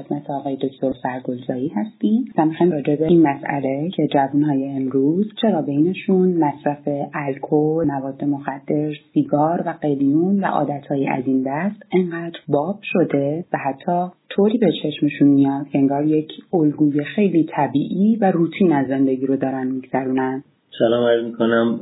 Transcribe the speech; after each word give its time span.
خدمت 0.00 0.30
آقای 0.30 0.56
دکتر 0.56 0.92
سرگلزایی 1.02 1.68
هستیم 1.68 2.24
و 2.38 2.46
می‌خوایم 2.46 2.72
راجع 2.72 2.96
به 2.96 3.06
این 3.06 3.22
مسئله 3.22 3.90
که 3.96 4.06
جوانهای 4.06 4.68
امروز 4.68 5.26
چرا 5.42 5.62
بینشون 5.62 6.28
مصرف 6.28 6.88
الکل 7.14 7.84
مواد 7.86 8.24
مخدر 8.24 8.92
سیگار 9.14 9.62
و 9.66 9.74
قلیون 9.82 10.40
و 10.40 10.46
عادتهایی 10.46 11.08
از 11.08 11.24
این 11.26 11.42
دست 11.46 11.82
انقدر 11.92 12.38
باب 12.48 12.78
شده 12.82 13.44
و 13.52 13.58
حتی 13.58 14.06
طوری 14.28 14.58
به 14.58 14.72
چشمشون 14.82 15.28
میاد 15.28 15.68
که 15.68 15.78
انگار 15.78 16.06
یک 16.06 16.30
الگوی 16.52 17.04
خیلی 17.04 17.46
طبیعی 17.56 18.16
و 18.16 18.30
روتین 18.30 18.72
از 18.72 18.86
زندگی 18.86 19.26
رو 19.26 19.36
دارن 19.36 19.66
میگذرونن. 19.66 20.44
سلام 20.78 21.04
عرض 21.04 21.24
می‌کنم. 21.24 21.80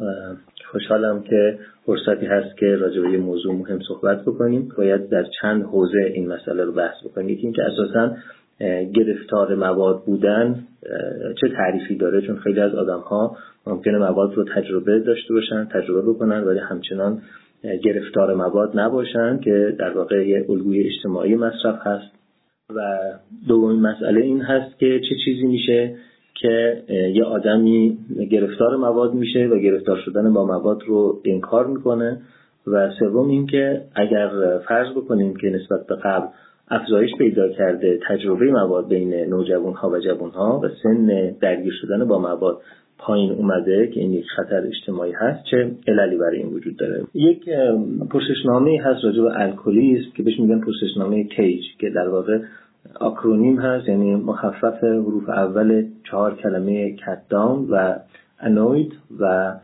خوشحالم 0.70 1.23
که 1.23 1.59
فرصتی 1.87 2.27
هست 2.27 2.57
که 2.57 2.66
راجع 2.66 3.00
به 3.00 3.11
یه 3.11 3.18
موضوع 3.18 3.55
مهم 3.55 3.79
صحبت 3.88 4.23
بکنیم. 4.23 4.68
باید 4.79 5.09
در 5.09 5.25
چند 5.43 5.62
حوزه 5.62 6.12
این 6.14 6.29
مسئله 6.29 6.64
رو 6.64 6.73
بحث 6.73 7.05
بکنیم. 7.05 7.29
یکی 7.29 7.43
اینکه 7.43 7.62
اساسا 7.62 8.16
گرفتار 8.95 9.55
مواد 9.55 10.05
بودن 10.05 10.64
چه 11.41 11.48
تعریفی 11.48 11.97
داره؟ 11.97 12.20
چون 12.20 12.37
خیلی 12.37 12.61
از 12.61 12.74
آدم 12.74 13.01
ها 13.01 13.37
ممکنه 13.66 13.98
مواد 13.98 14.34
رو 14.34 14.45
تجربه 14.45 14.98
داشته 14.98 15.34
باشن 15.34 15.64
تجربه 15.64 16.02
بکنن 16.02 16.45
ولی 16.45 16.59
همچنان 16.59 17.23
گرفتار 17.84 18.34
مواد 18.34 18.80
نباشن 18.80 19.41
که 19.41 19.77
در 19.78 19.91
واقع 19.91 20.28
یه 20.28 20.47
الگوی 20.48 20.80
اجتماعی 20.80 21.34
مصرف 21.34 21.78
هست. 21.86 22.19
و 22.77 22.80
دومین 23.48 23.80
مسئله 23.80 24.20
این 24.20 24.41
هست 24.41 24.78
که 24.78 25.00
چه 25.09 25.14
چیزی 25.25 25.47
میشه 25.47 25.97
که 26.41 26.83
یه 27.15 27.24
آدمی 27.24 27.98
گرفتار 28.30 28.77
مواد 28.77 29.15
میشه 29.15 29.47
و 29.47 29.59
گرفتار 29.59 29.98
شدن 30.05 30.33
با 30.33 30.45
مواد 30.45 30.83
رو 30.87 31.20
انکار 31.24 31.66
می‌کنه 31.66 32.20
و 32.66 32.91
سوم 32.98 33.28
اینکه 33.28 33.83
اگر 33.95 34.30
فرض 34.69 34.91
بکنیم 34.91 35.37
که 35.37 35.51
نسبت 35.51 35.87
به 35.87 35.97
قبل 36.05 36.27
افزایش 36.70 37.11
پیدا 37.19 37.48
کرده 37.48 37.98
تجربه 38.09 38.51
مواد 38.51 38.88
بین 38.88 39.14
نوجوان 39.14 39.74
ها 39.74 39.91
و 39.91 39.98
جوان 39.98 40.30
ها 40.30 40.61
و 40.64 40.69
سن 40.83 41.34
درگیر 41.41 41.73
شدن 41.80 42.05
با 42.05 42.19
مواد 42.19 42.61
پایین 42.98 43.33
اومده 43.33 43.86
که 43.86 44.00
این 44.00 44.12
یک 44.12 44.27
خطر 44.36 44.66
اجتماعی 44.66 45.12
هست 45.12 45.44
چه 45.50 45.70
عللی 45.89 46.16
برای 46.16 46.39
این 46.39 46.48
وجود 46.48 46.77
داره؟ 46.77 47.03
یک 47.14 47.48
پرسشنامه 48.11 48.81
هست 48.84 49.05
راجع 49.05 49.22
به 49.22 49.41
الکلیسم 49.41 50.11
که 50.16 50.22
بهش 50.22 50.41
میگن 50.41 50.61
پرسشنامه 50.61 51.25
کیج 51.25 51.62
که 51.78 51.91
در 51.91 52.09
واقع 52.09 52.39
آکرونیم 53.01 53.61
هست 53.61 53.89
یعنی 53.89 54.15
مخفف 54.15 54.84
حروف 54.84 55.29
اول 55.29 55.87
چهار 56.11 56.34
کلمه 56.34 56.97
کتداون 56.97 57.69
و 57.71 57.95
انوید 58.41 58.93
و 59.21 59.55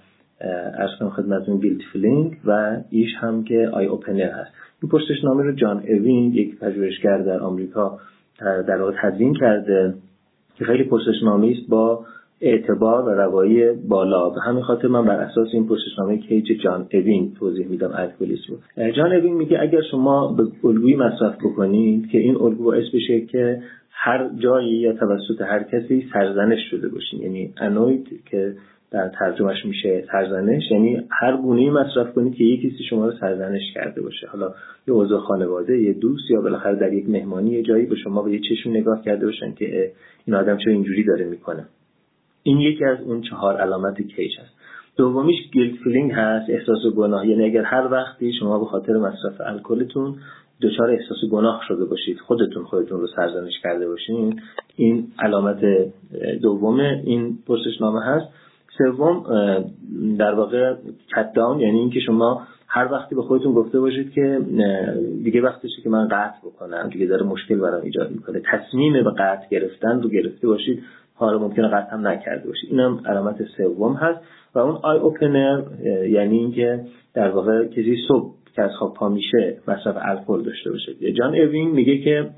ارسم 0.79 1.11
خدمتون 1.11 1.59
گیلت 1.59 1.83
فیلینگ 1.93 2.37
و 2.45 2.77
ایش 2.91 3.11
هم 3.21 3.45
که 3.45 3.71
eye 3.73 3.87
opener 3.87 4.31
هست. 4.31 4.51
این 4.83 4.91
پرسشنامه 4.91 5.43
رو 5.43 5.53
جان 5.53 5.79
اوین 5.79 6.33
یک 6.33 6.59
پژوهشگر 6.59 7.19
در 7.19 7.41
آمریکا 7.41 7.99
در 8.41 8.83
واقع 8.83 8.93
تدوین 9.03 9.35
کرده 9.35 9.95
که 10.55 10.65
خیلی 10.65 10.85
پرسشنامه 10.85 11.55
است 11.59 11.71
با 11.71 12.07
اعتبار 12.41 13.05
و 13.05 13.09
روایی 13.09 13.73
بالا 13.73 14.31
به 14.31 14.41
همین 14.41 14.63
خاطر 14.63 14.89
من 14.89 15.05
بر 15.05 15.17
اساس 15.17 15.49
این 15.53 15.69
پرسشنامه 15.69 16.19
CAGE 16.19 16.45
جان 16.65 16.87
اوین 16.93 17.35
توضیح 17.39 17.67
میدم 17.67 17.91
الکلیسم 17.95 18.53
رو. 18.77 18.91
جان 18.93 19.13
اوین 19.13 19.35
میگه 19.35 19.59
اگر 19.61 19.83
شما 19.91 20.33
به 20.33 20.69
الگویی 20.69 20.97
مصرف 20.97 21.37
بکنید 21.37 22.11
که 22.11 22.19
این 22.19 22.37
الگو 22.37 22.65
باعث 22.65 22.85
بشه 22.95 23.21
که 23.21 23.63
هر 23.91 24.31
جایی 24.39 24.77
یا 24.77 24.93
توسط 24.93 25.41
هر 25.41 25.63
کسی 25.63 26.09
سرزنش 26.13 26.59
شده 26.71 26.89
باشین. 26.89 27.23
یعنی 27.23 27.53
annoyed 27.57 28.23
که 28.31 28.55
در 28.91 29.09
ترجمهش 29.09 29.65
میشه 29.65 30.05
سرزنش 30.13 30.63
یعنی 30.71 31.03
هر 31.11 31.37
گونه 31.37 31.71
مصرف 31.71 32.15
کنید 32.15 32.35
که 32.35 32.45
یکی 32.45 32.71
کسی 32.71 32.85
شما 32.91 33.07
رو 33.07 33.13
سرزنش 33.21 33.63
کرده 33.75 34.03
باشه. 34.03 34.27
حالا 34.27 34.55
یه 34.89 34.95
عضو 34.95 35.19
خانواده 35.19 35.79
یه 35.79 35.93
دوست 35.93 36.31
یا 36.31 36.41
بالاخره 36.41 36.77
در 36.77 36.93
یک 36.93 37.09
مهمانی 37.09 37.51
یه 37.51 37.63
جایی 37.63 37.87
به 37.87 37.97
شما 37.97 38.23
به 38.23 38.33
یه 38.33 38.41
چشم 38.41 38.71
نگاه 38.71 39.03
کرده 39.05 39.27
باشن 39.27 39.53
که 39.53 39.93
این 40.25 40.37
آدم 40.37 40.57
چه 40.57 40.71
اینجوری 40.71 41.05
داره 41.05 41.25
می‌کنه. 41.25 41.67
این 42.47 42.59
یکی 42.61 42.85
از 42.85 43.01
اون 43.01 43.21
چهار 43.21 43.57
علامت 43.57 44.03
CAGE 44.03 44.39
هست. 44.39 44.55
دومیش 44.97 45.51
guilt 45.53 45.79
feeling 45.85 46.13
هست 46.13 46.51
احساس 46.51 46.95
گناه. 46.97 47.29
یعنی 47.29 47.45
اگر 47.45 47.63
هر 47.63 47.89
وقتی 47.93 48.33
شما 48.33 48.59
به 48.59 48.65
خاطر 48.65 48.93
مصرف 48.93 49.41
الکلتون 49.41 50.15
دچار 50.63 50.91
احساس 50.91 51.19
گناه 51.31 51.63
شده 51.69 51.85
باشید 51.85 52.19
خودتون 52.19 52.65
خودتون 52.65 53.01
رو 53.01 53.07
سرزنش 53.17 53.53
کرده 53.63 53.89
باشین 53.89 54.41
این 54.77 55.07
علامت 55.19 55.65
دوم 56.43 56.81
این 56.81 57.39
پرسشنامه 57.47 58.01
هست. 58.05 58.27
سوم 58.79 59.25
در 60.19 60.35
واقع 60.35 60.75
کت 61.17 61.37
یعنی 61.37 61.79
اینکه 61.79 62.01
شما 62.01 62.43
هر 62.69 62.93
وقتی 62.93 63.15
به 63.15 63.23
خودتون 63.23 63.53
گفته 63.53 63.81
باشید 63.81 64.13
که 64.13 64.41
دیگه 65.25 65.41
وقتشه 65.41 65.83
که 65.83 65.91
من 65.91 66.09
قطع 66.09 66.39
بکنم 66.45 66.89
دیگه 66.93 67.07
داره 67.07 67.27
مشکل 67.27 67.57
برام 67.57 67.83
ایجاد 67.83 68.11
می‌کنه. 68.11 68.43
تصمیم 68.53 68.93
به 68.93 69.11
قطع 69.11 69.49
گرفتن 69.51 70.03
رو 70.03 70.09
گرفته 70.09 70.47
باشید. 70.47 70.83
حالا 71.17 71.39
ممکنه 71.39 71.69
قطع 71.69 71.93
هم 71.93 72.09
نکرده 72.09 72.49
باشید 72.49 72.71
اینم 72.71 73.01
علامت 73.07 73.37
سوم 73.57 73.95
هست 73.95 74.21
و 74.55 74.59
اون 74.59 74.79
آی 74.83 74.99
اوپنر 74.99 75.63
یعنی 76.09 76.39
اینکه 76.39 76.85
در 77.15 77.31
واقع 77.31 77.67
کسی 77.67 77.97
صبح 78.09 78.35
که 78.55 78.63
از 78.63 78.71
خواب 78.79 78.95
پا 78.95 79.09
میشه 79.09 79.57
مصرف 79.69 79.97
الکل 80.01 80.43
داشته 80.43 80.71
باشه. 80.71 81.13
جان 81.13 81.35
اوین 81.35 81.71
میگه 81.71 81.99
که 81.99 82.31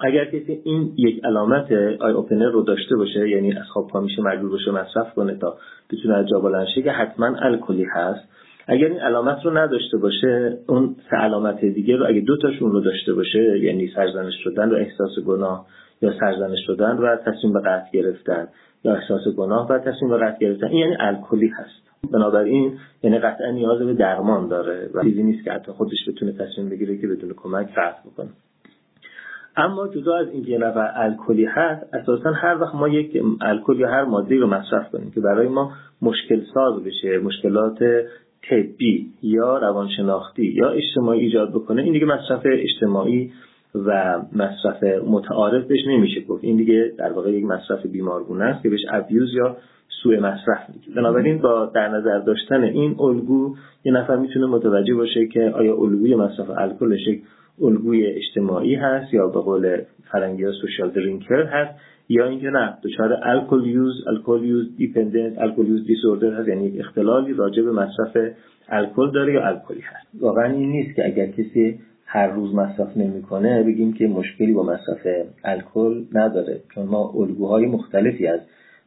اگر 0.00 0.24
کسی 0.24 0.60
این 0.64 0.92
یک 0.96 1.24
علامت 1.24 1.72
آی 2.00 2.12
اوپنر 2.12 2.50
رو 2.50 2.62
داشته 2.62 2.96
باشه 2.96 3.28
یعنی 3.28 3.52
از 3.52 3.66
خواب 3.72 3.88
پا 3.88 4.00
میشه 4.00 4.22
مجبور 4.22 4.50
باشه 4.50 4.70
مصرف 4.70 5.14
کنه 5.14 5.34
تا 5.34 5.56
بتونه 5.90 6.14
از 6.14 6.28
جا 6.28 6.40
بلند 6.40 6.66
که 6.66 6.90
حتما 6.90 7.26
الکلی 7.26 7.84
هست. 7.84 8.28
اگر 8.66 8.86
این 8.86 9.00
علامت 9.00 9.44
رو 9.44 9.58
نداشته 9.58 9.98
باشه 9.98 10.58
اون 10.68 10.96
سه 11.10 11.16
علامت 11.16 11.64
دیگه 11.64 11.96
رو 11.96 12.06
اگه 12.08 12.20
دو 12.20 12.36
تاشون 12.36 12.72
رو 12.72 12.80
داشته 12.80 13.12
باشه 13.12 13.58
یعنی 13.58 13.88
سرزنش 13.94 14.34
شدن 14.44 14.70
و 14.70 14.74
احساس 14.74 15.18
گناه 15.26 15.66
یا 16.02 16.12
سرزنش 16.20 16.58
شدن 16.66 16.96
و 16.96 17.16
تصمیم 17.16 17.52
به 17.52 17.60
قطع 17.60 17.90
گرفتن 17.92 18.48
یا 18.84 18.94
احساس 18.94 19.28
گناه 19.36 19.68
و 19.68 19.78
تصمیم 19.78 20.10
به 20.10 20.18
قطع 20.18 20.38
گرفتن. 20.38 20.66
این 20.66 20.78
یعنی 20.78 20.96
الکلی 21.00 21.48
هست. 21.48 22.10
بنابراین 22.12 22.78
یعنی 23.02 23.18
قطعا 23.18 23.50
نیاز 23.50 23.78
به 23.78 23.94
درمان 23.94 24.48
داره 24.48 24.90
و 24.94 25.02
چیزی 25.02 25.22
نیست 25.22 25.44
که 25.44 25.52
حتی 25.52 25.72
خودش 25.72 26.08
بتونه 26.08 26.32
تصمیم 26.32 26.68
بگیره 26.68 26.98
که 26.98 27.06
بدون 27.06 27.32
کمک 27.36 27.68
قطع 27.74 28.10
بکنه. 28.10 28.28
اما 29.56 29.88
جدا 29.88 30.16
از 30.16 30.28
اینکه 30.28 30.58
نفر 30.58 30.92
الکلی 30.94 31.44
هست 31.44 31.94
اساسا 31.94 32.32
هر 32.32 32.58
وقت 32.60 32.74
ما 32.74 32.88
یک 32.88 33.22
الکل 33.40 33.80
یا 33.80 33.88
هر 33.88 34.04
ماده 34.04 34.36
رو 34.36 34.46
مصرف 34.46 34.90
کنیم 34.90 35.10
که 35.10 35.20
برای 35.20 35.48
ما 35.48 35.72
مشکل 36.02 36.40
ساز 36.54 36.84
بشه 36.84 37.18
مشکلات 37.18 37.78
طبی 38.50 39.12
یا 39.22 39.58
روانشناختی 39.58 40.46
یا 40.46 40.70
اجتماعی 40.70 41.20
ایجاد 41.20 41.50
بکنه 41.50 41.82
این 41.82 41.92
دیگه 41.92 42.06
مصرف 42.06 42.42
اجتماعی 42.44 43.32
و 43.74 44.20
مصرف 44.32 44.82
متعارف 45.06 45.64
بهش 45.64 45.80
نمیشه 45.86 46.20
گفت. 46.20 46.44
این 46.44 46.56
دیگه 46.56 46.92
در 46.98 47.12
واقع 47.12 47.30
یک 47.32 47.44
مصرف 47.44 47.86
بیمارگونه 47.86 48.44
است 48.44 48.62
که 48.62 48.68
بهش 48.68 48.80
ابیوز 48.90 49.34
یا 49.34 49.56
سوء 50.02 50.20
مصرف 50.20 50.58
میگه. 50.74 50.94
بنابراین 50.96 51.38
با 51.38 51.66
در 51.74 51.88
نظر 51.88 52.18
داشتن 52.18 52.62
این 52.62 52.96
الگو 53.00 53.56
یه 53.84 53.92
نفر 53.92 54.16
می‌تونه 54.16 54.46
متوجه 54.46 54.94
باشه 54.94 55.26
که 55.26 55.50
آیا 55.54 55.76
الگوی 55.76 56.14
مصرف 56.14 56.50
الکلش 56.50 57.06
یک 57.06 57.22
الگوی 57.62 58.06
اجتماعی 58.06 58.74
هست 58.74 59.14
یا 59.14 59.26
به 59.26 59.40
قول 59.40 59.78
فرنگی 60.12 60.44
social 60.60 60.90
drinker 60.90 61.42
هست 61.42 61.80
یا 62.08 62.26
اینکه 62.26 62.50
نه 62.50 62.78
دچار 62.82 63.18
alcohol 63.22 63.66
use 63.66 64.08
alcohol 64.08 64.44
use 64.44 64.76
dependence 64.76 65.38
alcohol 65.38 65.66
use 65.66 65.86
disorder 65.86 66.32
هست. 66.32 66.48
یعنی 66.48 66.78
اختلالی 66.78 67.32
راجع 67.32 67.62
به 67.62 67.72
مصرف 67.72 68.16
الکل 68.68 69.10
داره 69.10 69.32
یا 69.32 69.46
الکلی 69.46 69.80
هست. 69.80 70.06
واقعا 70.20 70.52
این 70.52 70.70
نیست 70.70 70.96
که 70.96 71.06
اگر 71.06 71.26
کسی 71.26 71.78
هر 72.14 72.26
روز 72.26 72.54
مصرف 72.54 72.96
نمی‌کنه 72.96 73.62
بگیم 73.62 73.92
که 73.92 74.06
مشکلی 74.06 74.52
با 74.52 74.62
مصرف 74.62 75.26
الکل 75.44 76.04
نداره 76.12 76.60
چون 76.74 76.86
ما 76.86 77.12
الگوهای 77.16 77.66
مختلفی 77.66 78.26
از 78.26 78.40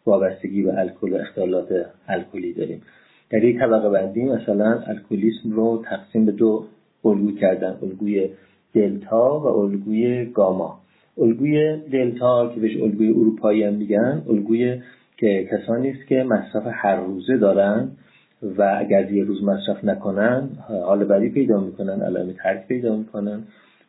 وابستگی 0.06 0.63
به 0.63 0.80
الکل 0.80 1.13
و 1.13 1.16
اختلالات 1.16 1.68
الکلی 2.08 2.53
داریم. 2.53 2.81
در 3.30 3.44
یک 3.44 3.59
طبقه 3.59 3.90
بندی 3.90 4.24
مثلا 4.24 4.80
الکلیسم 4.88 5.52
رو 5.52 5.84
تقسیم 5.90 6.25
به 6.25 6.31
دو 6.31 6.66
الگو 7.06 7.31
کردن 7.31 7.75
الگوی 7.81 8.30
دلتا 8.74 9.40
و 9.40 9.46
الگوی 9.47 10.25
گاما. 10.25 10.80
الگوی 11.18 11.78
دلتا 11.92 12.51
که 12.56 12.60
بهش 12.60 12.78
الگوی 12.78 13.10
اروپایی 13.10 13.63
هم 13.63 13.74
میگن 13.74 14.21
الگوی 14.30 14.81
که 15.18 15.48
کسانی 15.51 15.89
است 15.89 16.07
که 16.07 16.24
مصرف 16.24 16.63
هر 16.68 16.95
روزه 16.95 17.38
دارن 17.38 17.92
و 18.57 18.77
اگر 18.80 19.12
یه 19.12 19.24
روز 19.24 19.44
مصرف 19.44 19.83
نکنن 19.83 20.50
حال 20.86 21.03
بدی 21.03 21.30
پیدا 21.30 21.59
می‌کنن 21.59 22.01
علائم 22.01 22.33
ترک 22.44 22.68
پیدا 22.68 22.95
می‌کنن. 22.95 23.44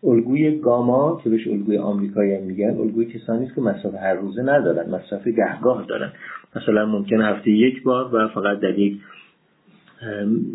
الگوی 0.05 0.59
گاما 0.59 1.21
که 1.25 1.31
بهش 1.31 1.49
الگوی 1.49 1.79
آمریکایی 1.79 2.35
هم 2.35 2.43
میگن 2.43 2.79
الگوی 2.79 3.07
کسانی 3.07 3.47
است 3.47 3.55
که 3.55 3.61
مصرف 3.61 3.95
هر 3.95 4.15
روزه 4.15 4.43
ندارن 4.43 4.91
مصرف 4.91 5.29
گهگاه 5.29 5.85
دارن. 5.89 6.13
مثلا 6.57 6.87
ممکن 6.87 7.21
هفته 7.21 7.51
یک 7.51 7.83
بار 7.83 8.15
و 8.15 8.29
فقط 8.29 8.61
در 8.61 8.79
یک 8.79 8.99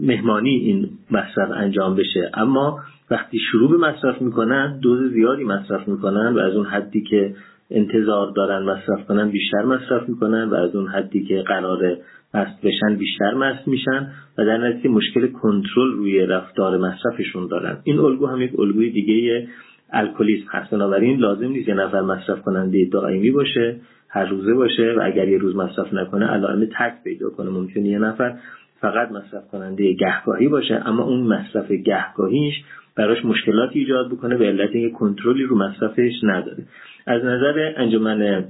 مهمانی 0.01 0.49
این 0.49 0.89
مصرف 1.11 1.51
انجام 1.55 1.95
بشه. 1.95 2.31
اما 2.33 2.79
وقتی 3.11 3.37
شروع 3.51 3.71
به 3.71 3.77
مصرف 3.77 4.21
می‌کنن 4.21 4.79
دوز 4.81 5.13
زیادی 5.13 5.43
مصرف 5.43 5.87
می‌کنن 5.87 6.33
و 6.33 6.39
از 6.39 6.55
اون 6.55 6.65
حدی 6.65 7.01
که 7.01 7.33
انتظار 7.71 8.31
دارن 8.31 8.63
مصرف 8.63 9.07
کنن 9.07 9.29
بیشتر 9.29 9.63
مصرف 9.65 10.09
می‌کنن 10.09 10.49
و 10.49 10.53
از 10.53 10.75
اون 10.75 10.87
حدی 10.87 11.23
که 11.23 11.43
قرار 11.47 11.97
مست 12.33 12.61
بشن 12.61 12.95
بیشتر 12.95 13.33
مست 13.33 13.67
میشن 13.67 14.11
و 14.37 14.45
در 14.45 14.57
نتیجه 14.57 14.89
مشکل 14.89 15.27
کنترل 15.27 15.91
روی 15.91 16.25
رفتار 16.25 16.77
مصرفشون 16.77 17.47
دارن. 17.47 17.77
این 17.83 17.99
الگو 17.99 18.27
هم 18.27 18.41
یک 18.41 18.59
الگوی 18.59 18.89
دیگه 18.89 19.47
الکلیسم 19.93 20.47
هست. 20.49 20.71
بنابراین 20.71 21.19
لازم 21.19 21.47
نیست 21.47 21.67
یه 21.67 21.73
نفر 21.73 22.01
مصرف 22.01 22.41
کننده 22.41 22.89
دائمی 22.91 23.31
باشه 23.31 23.75
هر 24.09 24.25
روزه 24.25 24.53
باشه 24.53 24.93
و 24.97 25.01
اگر 25.03 25.27
یه 25.27 25.37
روز 25.37 25.55
مصرف 25.55 25.93
نکنه 25.93 26.25
علائم 26.25 26.65
تک 26.65 27.03
پیدا 27.03 27.29
کنه. 27.29 27.49
ممکنه 27.49 27.87
یه 27.87 27.99
نفر 27.99 28.37
فقط 28.81 29.11
مصرف 29.11 29.47
کننده 29.51 29.93
گهگاهی 29.93 30.47
باشه 30.47 30.81
اما 30.85 31.03
اون 31.03 31.19
مصرف 31.19 31.71
گهگاهیش 31.71 32.53
براش 32.95 33.25
مشکلاتی 33.25 33.79
ایجاد 33.79 34.11
بکنه 34.11 34.37
به 34.37 34.45
علت 34.45 34.69
اینکه 34.73 34.95
کنترلی 34.95 35.43
رو 35.43 35.57
مصرفش 35.57 36.13
نداره. 36.23 36.63
از 37.07 37.23
نظر 37.23 37.73
انجمن 37.77 38.45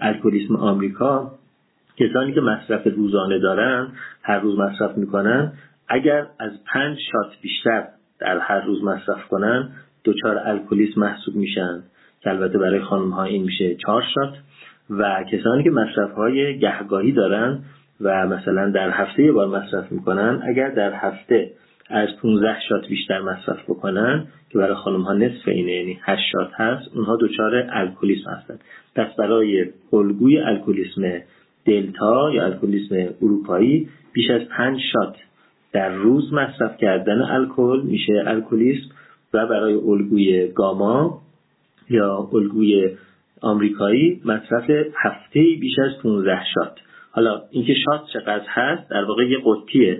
الکلیسم 0.00 0.56
آمریکا 0.56 1.32
کسانی 1.96 2.32
که 2.32 2.40
مصرف 2.40 2.86
روزانه 2.96 3.38
دارن 3.38 3.88
هر 4.22 4.38
روز 4.38 4.58
مصرف 4.58 4.96
می‌کنن 4.96 5.52
اگر 5.88 6.26
از 6.38 6.52
پنج 6.72 6.98
شات 7.12 7.32
بیشتر 7.42 7.84
در 8.18 8.38
هر 8.38 8.60
روز 8.60 8.84
مصرف 8.84 9.28
کنن 9.28 9.68
دچار 10.04 10.38
الکلیسم 10.38 11.00
محسوب 11.00 11.34
میشن. 11.34 11.82
که 12.20 12.30
البته 12.30 12.58
برای 12.58 12.80
خانم 12.80 13.10
ها 13.10 13.24
این 13.24 13.42
میشه 13.42 13.74
چهار 13.74 14.02
شات. 14.14 14.34
و 14.90 15.24
کسانی 15.32 15.64
که 15.64 15.70
مصرف 15.70 16.12
های 16.12 16.58
گهگاهی 16.58 17.12
دارن 17.12 17.58
و 18.00 18.26
مثلا 18.26 18.70
در 18.70 18.90
هفته 18.90 19.22
یه 19.22 19.32
بار 19.32 19.48
مصرف 19.48 19.92
می‌کنن 19.92 20.42
اگر 20.48 20.68
در 20.68 20.92
هفته 20.94 21.50
از 21.90 22.08
15 22.22 22.60
shot 22.68 22.88
بیشتر 22.88 23.20
مصرف 23.20 23.62
بکنن 23.68 24.26
که 24.50 24.58
برای 24.58 24.74
خانم 24.74 25.02
ها 25.02 25.12
نصف 25.12 25.48
اینه 25.48 25.72
یعنی 25.72 25.98
8 26.02 26.22
shot 26.32 26.50
هست 26.54 26.96
اونها 26.96 27.18
دچار 27.20 27.66
الکلیسم 27.72 28.30
هستن. 28.30 28.58
پس 28.96 29.16
برای 29.18 29.66
الگوی 29.92 30.38
الکلیسم 30.38 31.02
دلتا 31.64 32.30
یا 32.34 32.44
الکلیسم 32.44 33.14
اروپایی 33.22 33.88
بیش 34.12 34.30
از 34.30 34.42
5 34.48 34.80
shot 34.92 35.16
در 35.72 35.88
روز 35.88 36.32
مصرف 36.32 36.76
کردن 36.76 37.22
الکل 37.22 37.80
میشه 37.84 38.24
الکلیسم 38.26 38.88
و 39.34 39.46
برای 39.46 39.74
الگوی 39.74 40.48
گاما 40.48 41.20
یا 41.90 42.28
الگوی 42.32 42.90
آمریکایی 43.40 44.20
مصرف 44.24 44.70
هفته 44.96 45.40
بیش 45.60 45.78
از 45.78 46.02
15 46.02 46.40
shot. 46.54 46.78
حالا 47.10 47.42
اینکه 47.50 47.74
shot 47.74 48.00
چقدر 48.12 48.44
هست 48.46 48.90
در 48.90 49.04
واقع 49.04 49.24
یه 49.28 49.38
قوطی 49.44 49.96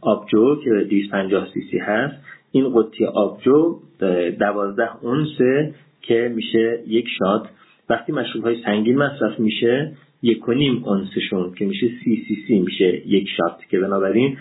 آبجو 0.00 0.56
که 0.64 0.70
250 0.70 1.48
سی 1.54 1.60
سی 1.70 1.78
هست. 1.78 2.14
این 2.52 2.72
قوطی 2.74 3.04
آبجو 3.04 3.80
12 3.98 4.88
اونسه 5.02 5.74
که 6.02 6.32
میشه 6.34 6.80
یک 6.86 7.06
shot. 7.18 7.48
وقتی 7.88 8.12
مشروب 8.12 8.44
های 8.44 8.62
سنگین 8.64 8.96
مصرف 8.96 9.40
میشه 9.40 9.92
یک 10.22 10.48
و 10.48 10.52
نیم 10.52 10.84
اونسشون 10.84 11.54
که 11.58 11.64
میشه 11.64 11.86
سی 12.04 12.24
سی 12.28 12.44
سی 12.46 12.60
میشه 12.60 13.02
یک 13.06 13.28
shot 13.36 13.68
که 13.70 13.78
بنابراین 13.78 14.36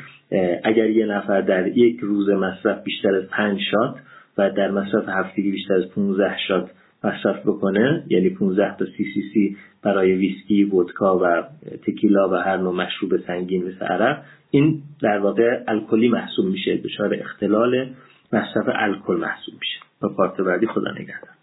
اگر 0.63 0.89
یه 0.89 1.05
نفر 1.05 1.41
در 1.41 1.67
یک 1.67 1.99
روز 1.99 2.29
مصرف 2.29 2.83
بیشتر 2.83 3.15
از 3.15 3.27
پنج 3.29 3.59
shot 3.71 3.95
و 4.37 4.49
در 4.49 4.71
مصرف 4.71 5.03
هفتگی 5.07 5.51
بیشتر 5.51 5.73
از 5.73 5.89
15 5.89 6.37
shot 6.47 6.71
مصرف 7.03 7.39
بکنه 7.39 8.03
یعنی 8.07 8.29
15 8.29 8.77
تا 8.77 8.85
سی 8.85 9.05
سی 9.13 9.23
سی 9.33 9.57
برای 9.81 10.13
ویسکی، 10.13 10.63
ودکا 10.63 11.19
و 11.19 11.43
تکیلا 11.87 12.29
و 12.29 12.33
هر 12.33 12.57
نوع 12.57 12.75
مشروب 12.75 13.17
سنگین 13.17 13.63
مثل 13.63 13.85
عرق 13.85 14.23
این 14.51 14.81
در 15.01 15.17
واقع 15.17 15.63
الکلی 15.67 16.09
محسوب 16.09 16.45
میشه. 16.45 16.77
دچار 16.77 17.13
اختلال 17.13 17.89
مصرف 18.33 18.65
الکل 18.75 19.15
محسوب 19.15 19.53
میشه. 19.53 19.79
تا 20.01 20.09
part 20.09 20.41
بعدی 20.41 20.67
خدا 20.67 20.91
نگهدار. 20.91 21.34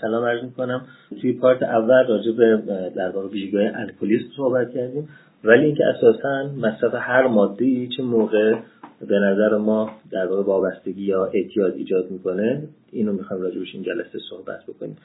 سلام 0.00 0.24
عرض 0.24 0.44
می‌کنم. 0.44 0.86
توی 1.20 1.32
part 1.32 1.62
اول 1.62 2.06
راجع 2.08 2.32
به 2.32 2.62
در 2.96 3.10
واقع 3.10 3.28
ویژگی‌های 3.28 3.66
الکلیسم 3.66 4.28
صحبت 4.36 4.74
کردیم. 4.74 5.08
ولی 5.44 5.64
اینکه 5.64 5.84
اساسا 5.84 6.50
مصرف 6.56 6.94
هر 6.94 7.26
ماده 7.26 7.86
چه 7.96 8.02
موقع 8.02 8.54
به 9.08 9.18
نظر 9.18 9.56
ما 9.56 9.90
در 10.10 10.26
واقع 10.26 10.42
وابستگی 10.42 11.04
یا 11.04 11.24
اعتیاد 11.24 11.74
ایجاد 11.74 12.10
می‌کنه 12.10 12.62
اینو 12.92 13.12
می‌خوام 13.12 13.40
راجبش 13.40 13.74
این 13.74 13.82
جلسه 13.82 14.18
صحبت 14.30 14.66
بکنیم. 14.68 14.96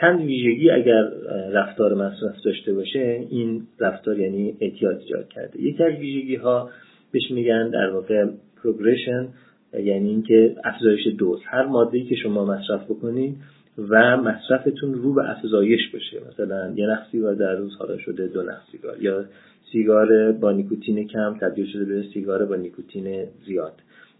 چند 0.00 0.20
ویژگی 0.20 0.70
اگر 0.70 1.08
رفتار 1.52 1.94
مصرف 1.94 2.44
داشته 2.44 2.74
باشه 2.74 3.26
این 3.30 3.62
رفتار 3.80 4.18
یعنی 4.18 4.56
اعتیاد 4.60 4.98
ایجاد 4.98 5.28
کرده. 5.28 5.62
یکی 5.62 5.84
از 5.84 5.92
ویژگی 5.92 6.36
ها 6.36 6.70
بهش 7.12 7.30
میگن 7.30 7.70
در 7.70 7.90
واقع 7.90 8.26
پروگرشن 8.62 9.28
یعنی 9.72 10.08
اینکه 10.08 10.54
افزایش 10.64 11.06
دوز 11.18 11.40
هر 11.44 11.66
ماده 11.66 12.00
که 12.00 12.14
شما 12.14 12.44
مصرف 12.44 12.84
بکنید 12.84 13.36
و 13.78 14.16
مصرفتون 14.16 14.94
رو 14.94 15.14
به 15.14 15.30
افزایش 15.30 15.80
باشه 15.92 16.20
مثلا 16.28 16.72
یه 16.76 16.86
نخ 16.86 16.98
سیگار 17.12 17.34
در 17.34 17.54
روز 17.54 17.76
حالا 17.76 17.98
شده 17.98 18.26
دو 18.26 18.42
نخ 18.42 18.70
سیگار. 18.72 19.02
یا 19.02 19.24
سیگار 19.72 20.32
با 20.32 20.52
نیکوتین 20.52 21.06
کم 21.06 21.36
تبدیل 21.40 21.66
شده 21.66 21.84
به 21.84 22.04
سیگار 22.14 22.44
با 22.44 22.56
نیکوتین 22.56 23.24
زیاد. 23.46 23.72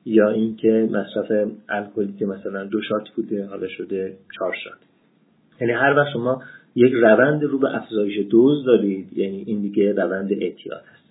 یا 0.06 0.30
اینکه 0.30 0.88
مصرف 0.92 1.48
الکلی 1.68 2.14
که 2.18 2.26
مثلا 2.26 2.64
دو 2.64 2.82
shot 2.82 3.08
بوده 3.16 3.46
حالا 3.46 3.68
شده 3.68 4.16
چهار 4.38 4.54
shot. 4.64 4.78
یعنی 5.60 5.72
هر 5.72 5.94
وقت 5.96 6.12
شما 6.12 6.42
یک 6.74 6.92
روند 6.92 7.42
رو 7.42 7.58
به 7.58 7.76
افزایش 7.76 8.26
دوز 8.30 8.64
دارید 8.64 9.18
یعنی 9.18 9.44
این 9.46 9.60
دیگه 9.60 9.92
روند 9.92 10.32
اعتیاد 10.32 10.82
هست. 10.92 11.08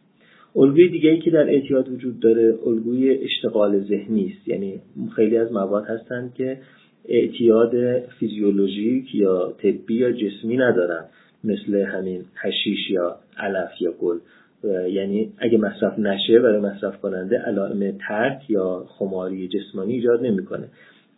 الگوی 0.56 0.90
دیگه 0.90 1.10
ای 1.10 1.20
که 1.20 1.32
در 1.32 1.50
اعتیاد 1.50 1.90
وجود 1.90 2.20
داره 2.20 2.60
الگوی 2.66 3.12
اشتغال 3.12 3.80
ذهنی 3.80 4.34
است. 4.38 4.48
یعنی 4.48 4.80
خیلی 5.16 5.38
از 5.38 5.52
مواد 5.52 5.86
هستند 5.86 6.34
که 6.34 6.58
اعتیاد 7.08 8.00
فیزیولوژیک 8.20 9.16
یا 9.16 9.54
طبی 9.62 9.94
یا 9.94 10.12
جسمی 10.12 10.58
ندارن 10.58 11.06
مثل 11.44 11.76
همین 11.76 12.22
هشیش 12.36 12.90
یا 12.90 13.16
علف 13.38 13.82
یا 13.82 13.92
گل. 13.92 14.18
یعنی 14.90 15.32
اگه 15.38 15.58
مصرف 15.58 16.00
نشه 16.00 16.40
برای 16.40 16.60
مصرف 16.60 16.98
کننده 17.02 17.38
علائم 17.40 17.98
ترک 18.08 18.50
یا 18.50 18.86
خماری 18.88 19.48
جسمانی 19.48 19.94
ایجاد 19.94 20.26
نمی‌کنه. 20.26 20.68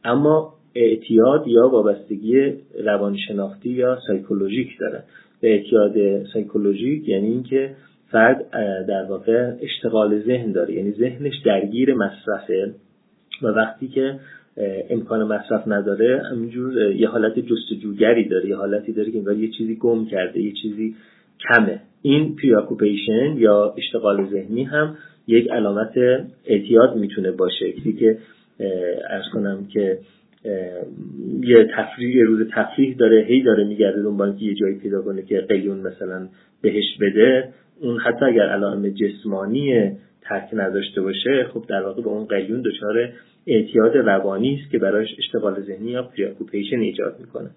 اما 0.04 0.54
اعتیاد 0.76 1.48
یا 1.48 1.70
وابستگی 1.70 2.54
روانشناختی 2.86 3.70
یا 3.70 3.98
psychologic 4.08 4.80
داره. 4.80 5.04
به 5.42 5.52
اعتیاد 5.52 6.24
psychologic 6.34 7.10
یعنی 7.10 7.28
اینکه 7.28 7.76
فرد 8.12 8.50
در 8.88 9.04
واقع 9.10 9.54
اشتغال 9.62 10.20
ذهن 10.20 10.52
داره. 10.52 10.74
یعنی 10.74 10.92
ذهنش 10.92 11.34
درگیر 11.46 11.94
مصرفه. 11.94 12.74
و 13.42 13.48
وقتی 13.48 13.88
که 13.88 14.20
امکان 14.90 15.24
مصرف 15.24 15.68
نداره 15.68 16.22
همینجور 16.32 16.92
یه 16.92 17.08
حالت 17.08 17.40
جستجوگری 17.40 18.28
داره 18.28 18.50
یه 18.50 18.56
حالتی 18.56 18.94
داره 18.94 19.12
که 19.12 19.18
انگار 19.18 19.38
یه 19.38 19.52
چیزی 19.58 19.76
گم 19.76 20.06
کرده 20.06 20.42
یه 20.42 20.54
چیزی 20.62 20.96
کمه. 21.50 21.82
این 22.02 22.36
پریاکوپیشن 22.36 23.38
یا 23.38 23.76
اشتغال 23.78 24.30
ذهنی 24.30 24.64
هم 24.64 24.98
یک 25.28 25.52
علامت 25.52 25.94
اعتیاد 26.46 26.96
می‌تونه 26.96 27.32
باشه. 27.32 27.72
کسی 27.72 27.94
که 27.94 28.18
ارز 29.10 29.26
کنم 29.34 29.68
که 29.74 29.98
یه 31.42 31.68
تفریح 31.78 32.16
یه 32.16 32.24
روز 32.24 32.48
تفریح 32.56 32.96
داره 32.96 33.26
هی 33.28 33.44
داره 33.44 33.64
میگرده 33.64 34.02
دنبال 34.02 34.36
که 34.36 34.46
یه 34.46 34.54
جایی 34.54 34.76
پیدا 34.76 35.02
کنه 35.02 35.22
که 35.22 35.40
قلیون 35.40 35.78
مثلا 35.80 36.28
بهش 36.62 36.98
بده 37.02 37.50
اون 37.82 38.00
حتی 38.00 38.26
اگر 38.26 38.50
علائم 38.50 38.90
جسمانی 38.90 39.92
ترک 40.22 40.50
نداشته 40.54 41.02
باشه 41.02 41.48
خب 41.54 41.66
در 41.68 41.82
واقع 41.82 42.02
به 42.02 42.10
اون 42.10 42.26
قلیون 42.26 42.62
دچار 42.62 43.10
اعتیاد 43.48 43.98
روانی 43.98 44.60
است 44.62 44.72
که 44.72 44.78
براش 44.78 45.08
اشتغال 45.18 45.62
ذهنی 45.62 45.92
یا 45.92 46.04
پریاکوپیشن 46.04 46.80
ایجاد 46.80 47.16
می‌کنه. 47.20 47.50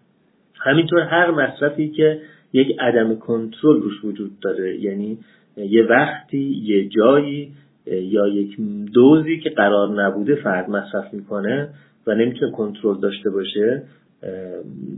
همینطور 0.61 1.01
هر 1.01 1.31
مصرفی 1.31 1.89
که 1.89 2.21
یک 2.53 2.77
عدم 2.81 3.17
کنترل 3.17 3.83
روش 3.83 4.05
وجود 4.05 4.41
داره 4.41 4.81
یعنی 4.81 5.19
یه 5.57 5.83
وقتی 5.83 6.63
یه 6.65 6.89
جایی 6.89 7.53
یا 7.87 8.29
یک 8.29 8.57
دوزی 8.95 9.41
که 9.41 9.51
قرار 9.51 10.03
نبوده 10.03 10.35
فرد 10.35 10.71
مصرف 10.71 11.15
می‌کنه 11.15 11.69
و 12.07 12.15
نمی‌تونه 12.15 12.53
کنترل 12.53 13.01
داشته 13.01 13.31
باشه 13.31 13.83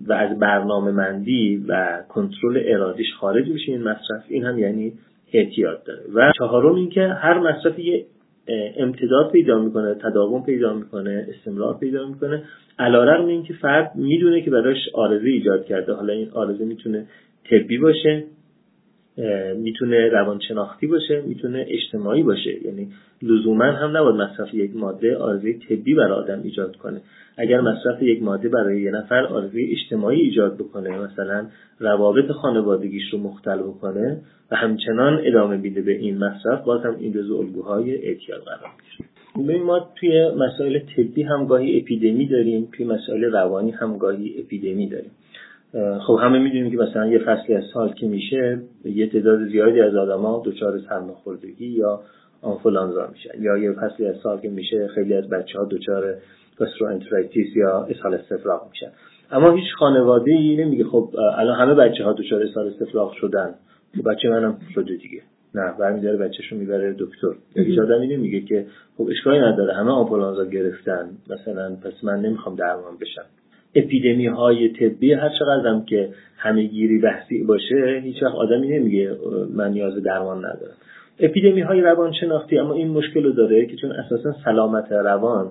و 0.06 0.12
از 0.12 0.38
برنامه 0.38 0.90
مندی 0.90 1.64
و 1.68 2.02
کنترل 2.08 2.62
ارادیش 2.64 3.14
خارج 3.20 3.50
بشه 3.50 3.72
این 3.72 3.82
مصرف 3.82 4.24
این 4.28 4.44
هم 4.44 4.58
یعنی 4.58 4.92
اعتیاد 5.34 5.82
داره. 5.84 6.02
و 6.14 6.32
چهارم 6.38 6.74
اینکه 6.74 7.00
هر 7.00 7.38
مصرفی 7.38 8.04
امتداد 8.76 9.30
پیدا 9.32 9.58
می‌کنه 9.58 9.94
تداوم 9.94 10.44
پیدا 10.44 10.74
می‌کنه 10.74 11.26
استمرار 11.28 11.78
پیدا 11.78 12.06
می‌کنه 12.08 12.42
علارغم 12.78 13.26
اینکه 13.26 13.54
فرد 13.54 13.92
می‌دونه 13.94 14.42
که 14.42 14.50
براش 14.50 14.88
آرزه 14.94 15.26
ایجاد 15.26 15.66
کرده. 15.66 15.92
حالا 15.92 16.12
این 16.12 16.30
آرزه 16.30 16.64
می‌تونه 16.64 17.06
طبی 17.50 17.78
باشه. 17.78 18.24
می‌تونه 19.56 20.08
روانشناختی 20.08 20.86
باشه 20.86 21.22
می‌تونه 21.26 21.66
اجتماعی 21.68 22.22
باشه. 22.22 22.66
یعنی 22.66 22.88
لزوما 23.22 23.64
هم 23.64 23.96
نباید 23.96 24.16
مصرف 24.16 24.54
یک 24.54 24.76
ماده 24.76 25.16
آرزه 25.16 25.52
طبی 25.52 25.94
برای 25.94 26.12
آدم 26.12 26.40
ایجاد 26.42 26.76
کنه. 26.76 27.00
اگر 27.36 27.60
مصرف 27.60 28.02
یک 28.02 28.22
ماده 28.22 28.48
برای 28.48 28.82
یه 28.82 28.90
نفر 28.90 29.24
آرزه 29.24 29.66
اجتماعی 29.70 30.20
ایجاد 30.20 30.54
بکنه 30.54 30.98
مثلا 30.98 31.46
روابط 31.78 32.30
خانوادگیش 32.30 33.12
رو 33.12 33.18
مختل 33.18 33.58
بکنه 33.58 34.20
و 34.50 34.56
همچنان 34.56 35.20
ادامه 35.24 35.56
بیده 35.56 35.82
به 35.82 35.92
این 35.92 36.18
مصرف 36.18 36.64
باز 36.64 36.84
هم 36.84 36.96
این 37.00 37.12
جزو 37.12 37.36
الگوهای 37.36 37.94
اعتیاد 37.94 38.40
قرار 38.40 38.70
می‌گیره. 39.36 39.62
ما 39.64 39.88
توی 40.00 40.30
مسائل 40.30 40.78
طبی 40.78 41.22
هم 41.22 41.46
گاهی 41.46 41.80
اپیدمی 41.80 42.26
داریم 42.26 42.68
توی 42.72 42.86
مسائل 42.86 43.24
روانی 43.24 43.70
هم 43.70 43.98
گاهی 43.98 44.34
اپیدمی 44.40 44.88
داریم. 44.88 45.10
خب 46.06 46.18
همه 46.22 46.38
می‌دونیم 46.38 46.70
که 46.70 46.76
مثلا 46.76 47.06
یه 47.06 47.18
فصلی 47.18 47.54
از 47.54 47.64
سال 47.74 47.92
که 47.92 48.06
میشه 48.06 48.58
یه 48.84 49.10
تعداد 49.10 49.48
زیادی 49.48 49.80
از 49.80 49.94
آدما 49.94 50.42
دچار 50.44 50.80
سرماخوردگی 50.88 51.66
یا 51.66 52.00
آنفولانزا 52.42 53.08
میشن. 53.12 53.42
یا 53.42 53.58
یه 53.58 53.72
فصلی 53.72 54.06
از 54.06 54.16
سال 54.22 54.40
که 54.40 54.48
میشه 54.48 54.88
خیلی 54.94 55.14
از 55.14 55.28
بچه 55.28 55.58
ها 55.58 55.64
دچار 55.64 56.14
gastroenteritis 56.56 57.56
یا 57.56 57.86
اسهال 57.90 58.14
استفراغ 58.14 58.68
میشن. 58.70 58.90
اما 59.30 59.52
هیچ 59.52 59.74
خانواده 59.78 60.30
ای 60.30 60.56
نمیگه 60.56 60.84
خب 60.84 61.10
الان 61.38 61.58
همه 61.58 61.74
بچه 61.74 62.04
ها 62.04 62.12
دچار 62.12 62.42
اسهال 62.42 62.66
استفراغ 62.66 63.12
شدن. 63.12 63.54
بچه 64.06 64.28
منم 64.28 64.58
شده 64.74 64.96
دیگه. 64.96 65.22
نه 65.54 65.72
برمیداره 65.78 66.16
بچهشو 66.16 66.56
می‌بره 66.56 66.96
دکتر. 66.98 67.34
هیچ 67.56 67.78
آدمی 67.78 68.06
نمیگه 68.06 68.40
که 68.40 68.66
خب 68.96 69.08
اشکالی 69.10 69.38
نداره 69.38 69.74
همه 69.74 69.90
آنفولانزا 69.90 70.44
گرفتن. 70.44 71.10
مثلا 71.30 71.76
پس 71.76 72.04
من 72.04 72.20
نمی‌خوام 72.20 72.56
درمان 72.56 72.96
بشم. 73.00 73.24
اپیدمی 73.74 74.26
های 74.26 74.68
طبی 74.68 75.12
هر 75.12 75.28
چقدر 75.38 75.68
هم 75.68 75.84
که 75.84 76.08
همه 76.36 76.62
گیری 76.62 76.98
بحثی 76.98 77.44
باشه 77.44 78.00
هیچ 78.04 78.22
وقت 78.22 78.34
آدمی 78.34 78.68
نمیگه 78.68 79.16
من 79.54 79.72
نیاز 79.72 80.02
درمان 80.02 80.38
ندارم. 80.38 80.74
اپیدمی 81.20 81.60
های 81.60 81.80
روانشناختی 81.80 82.58
اما 82.58 82.74
این 82.74 82.88
مشکل 82.88 83.24
رو 83.24 83.32
داره 83.32 83.66
که 83.66 83.76
چون 83.76 83.92
اساسا 83.92 84.34
سلامت 84.44 84.92
روان 84.92 85.50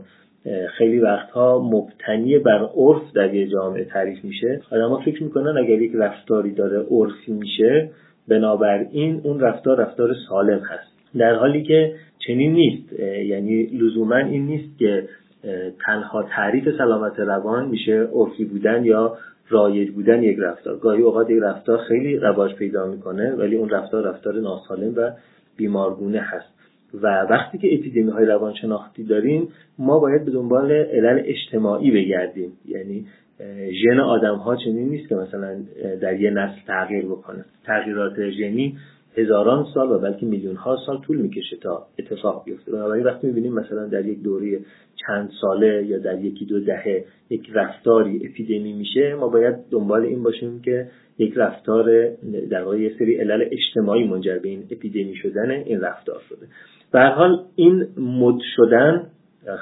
خیلی 0.78 1.00
وقتها 1.00 1.70
مبتنی 1.72 2.38
بر 2.38 2.70
عرف 2.76 3.02
در 3.16 3.34
یه 3.34 3.48
جامعه 3.48 3.86
تعریف 3.86 4.24
میشه. 4.24 4.62
آدم 4.72 5.00
فکر 5.06 5.24
می‌کنن 5.24 5.58
اگر 5.58 5.82
یک 5.82 5.92
رفتاری 5.96 6.52
داره 6.52 6.86
عرفی 6.92 7.32
میشه 7.32 7.90
بنابراین 8.28 9.22
اون 9.24 9.40
رفتار 9.40 9.78
رفتار 9.78 10.16
سالم 10.30 10.60
هست. 10.60 10.94
در 11.18 11.36
حالی 11.36 11.64
که 11.64 11.96
چنین 12.28 12.54
نیست. 12.54 12.94
یعنی 13.26 13.64
لزوما 13.64 14.16
این 14.16 14.46
نیست 14.46 14.80
که 14.80 15.04
تنها 15.86 16.24
تعریف 16.24 16.78
سلامت 16.78 17.20
روان 17.20 17.68
میشه 17.68 18.08
عرفی 18.14 18.46
بودن 18.46 18.86
یا 18.86 19.18
رایج 19.50 19.92
بودن 19.92 20.24
یک 20.24 20.38
رفتار. 20.40 20.78
گاهی 20.78 21.02
اوقات 21.02 21.30
یک 21.30 21.40
رفتار 21.42 21.78
خیلی 21.78 22.18
رواج 22.18 22.56
پیدا 22.56 22.88
می‌کنه 22.88 23.32
ولی 23.32 23.56
اون 23.56 23.70
رفتار 23.70 24.04
رفتار 24.04 24.34
ناسالم 24.34 24.94
و 24.96 25.12
بیمارگونه 25.58 26.20
هست. 26.20 26.54
و 27.02 27.08
وقتی 27.30 27.58
که 27.58 27.74
اپیدمی 27.74 28.12
های 28.12 28.26
روانشناختی 28.26 29.04
داریم 29.04 29.48
ما 29.80 30.00
باید 30.00 30.26
به 30.26 30.32
دنبال 30.32 30.72
علل 30.72 31.22
اجتماعی 31.26 31.92
بگردیم. 31.92 32.52
یعنی 32.66 33.06
ژن 33.84 34.00
آدم 34.00 34.36
ها 34.36 34.56
چنین 34.56 34.90
نیست 34.90 35.10
که 35.10 35.16
مثلا 35.16 35.56
در 36.02 36.22
یه 36.22 36.30
نسل 36.30 36.56
تغییر 36.68 37.06
بکنه. 37.06 37.46
تغییرات 37.66 38.30
ژنی 38.30 38.78
هزاران 39.18 39.66
سال 39.74 39.92
و 39.92 40.00
بلکه 40.00 40.26
میلیون 40.26 40.56
ها 40.56 40.78
سال 40.86 41.02
طول 41.02 41.18
می‌کشه 41.18 41.58
تا 41.58 41.88
اتفاق 42.00 42.46
بیفته. 42.46 42.72
بنابراین 42.72 43.04
وقتی 43.04 43.28
می‌بینیم 43.28 43.54
مثلا 43.54 43.88
در 43.88 44.06
یک 44.06 44.22
دوره 44.22 44.60
چند 45.08 45.32
ساله 45.42 45.86
یا 45.86 45.98
در 45.98 46.26
یکی 46.26 46.46
دو 46.46 46.60
دهه 46.60 47.06
یک 47.30 47.50
رفتاری 47.54 48.28
اپیدمی 48.28 48.74
میشه 48.74 49.16
ما 49.16 49.28
باید 49.28 49.56
دنبال 49.72 50.02
این 50.02 50.24
باشیم 50.24 50.62
که 50.62 50.88
یک 51.18 51.34
رفتار 51.36 52.10
در 52.52 52.64
واقع 52.64 52.80
یه 52.80 52.96
سری 53.00 53.16
علل 53.16 53.48
اجتماعی 53.52 54.08
منجر 54.08 54.40
به 54.40 54.50
این 54.50 54.64
اپیدمی 54.72 55.16
شدن 55.16 55.52
این 55.52 55.82
رفتار 55.82 56.22
شده. 56.30 56.48
به 56.92 57.00
حال 57.00 57.44
این 57.56 57.88
مد 57.98 58.40
شدن 58.56 59.10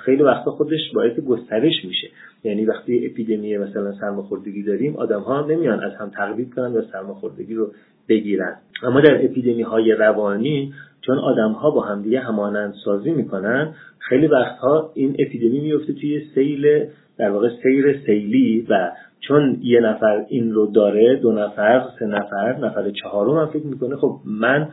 خیلی 0.05 0.23
وقتا 0.23 0.51
خودش 0.51 0.91
باعث 0.93 1.19
گسترش 1.19 1.85
میشه. 1.85 2.07
یعنی 2.43 2.65
وقتی 2.65 3.05
اپیدمی 3.05 3.57
مثلا 3.57 3.91
سرماخوردگی 3.91 4.63
داریم 4.63 4.95
آدم 4.95 5.19
ها 5.19 5.45
نمیان 5.45 5.79
از 5.79 5.91
هم 5.95 6.09
تقریب 6.09 6.53
کنن 6.55 6.73
و 6.73 6.81
سرماخوردگی 6.81 7.53
رو 7.53 7.71
بگیرن. 8.09 8.55
اما 8.83 9.01
در 9.01 9.25
اپیدمی 9.25 9.61
های 9.61 9.91
روانی 9.91 10.73
چون 11.01 11.17
آدم 11.17 11.51
ها 11.51 11.71
با 11.71 11.81
همدیگه 11.81 12.19
همانند 12.19 12.73
سازی 12.85 13.11
می‌کنن 13.11 13.73
خیلی 13.99 14.27
وقتها 14.27 14.91
این 14.93 15.15
اپیدمی 15.19 15.59
میفته 15.59 15.93
توی 15.93 16.21
سیل 16.35 16.85
در 17.17 17.29
واقع 17.29 17.49
سیر 17.63 17.99
سیلی 18.05 18.67
و 18.69 18.91
چون 19.19 19.57
یه 19.61 19.79
نفر 19.79 20.25
این 20.29 20.53
رو 20.53 20.65
داره 20.65 21.15
دو 21.15 21.31
نفر 21.31 21.83
سه 21.99 22.05
نفر 22.05 22.57
نفر 22.57 22.89
چهارم 22.89 23.37
هم 23.37 23.45
فکر 23.45 23.65
می‌کنه 23.65 23.95
خب 23.95 24.19
من 24.25 24.67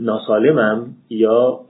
ناسالمم 0.00 0.86
یا 1.10 1.60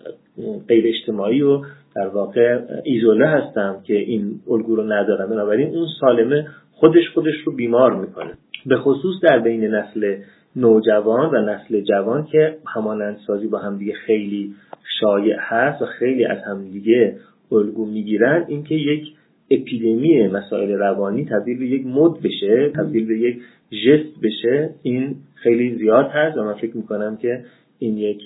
غیر 0.69 0.85
اجتماعی 0.87 1.43
و 1.43 1.63
در 2.01 2.09
واقع 2.09 2.61
ایزوله 2.85 3.27
هستم 3.27 3.77
که 3.85 3.95
این 3.99 4.41
الگو 4.51 4.77
رو 4.77 4.93
ندارم. 4.93 5.31
بنابراین 5.31 5.69
اون 5.69 5.87
سالمه 6.01 6.47
خودش 6.73 7.09
خودش 7.15 7.35
رو 7.45 7.53
بیمار 7.53 7.97
می‌کنه. 8.01 8.31
به 8.67 8.77
خصوص 8.77 9.15
در 9.23 9.39
بین 9.39 9.65
نسل 9.65 10.17
نوجوان 10.57 11.31
و 11.35 11.53
نسل 11.53 11.81
جوان 11.81 12.27
که 12.33 12.57
همانندسازی 12.67 13.47
با 13.47 13.59
همدیگه 13.59 13.93
خیلی 13.93 14.55
شایع 15.01 15.37
هست 15.39 15.83
و 15.83 15.85
خیلی 15.85 16.25
از 16.25 16.39
همدیگه 16.51 17.17
الگو 17.53 17.87
می‌گیرن 17.87 18.45
اینکه 18.49 18.75
یک 18.75 19.05
اپیدمی 19.51 20.29
مسائل 20.29 20.71
روانی 20.71 21.25
تبدیل 21.25 21.59
به 21.59 21.67
یک 21.67 21.87
مد 21.87 22.13
بشه 22.23 22.71
تبدیل 22.77 23.07
به 23.07 23.19
یک 23.19 23.37
جست 23.71 24.21
بشه. 24.23 24.71
این 24.83 25.17
خیلی 25.35 25.75
زیاد 25.75 26.07
هست 26.07 26.37
و 26.37 26.45
من 26.45 26.55
فکر 26.55 26.77
می‌کنم 26.77 27.17
که 27.17 27.45
این 27.79 27.99
یک 27.99 28.23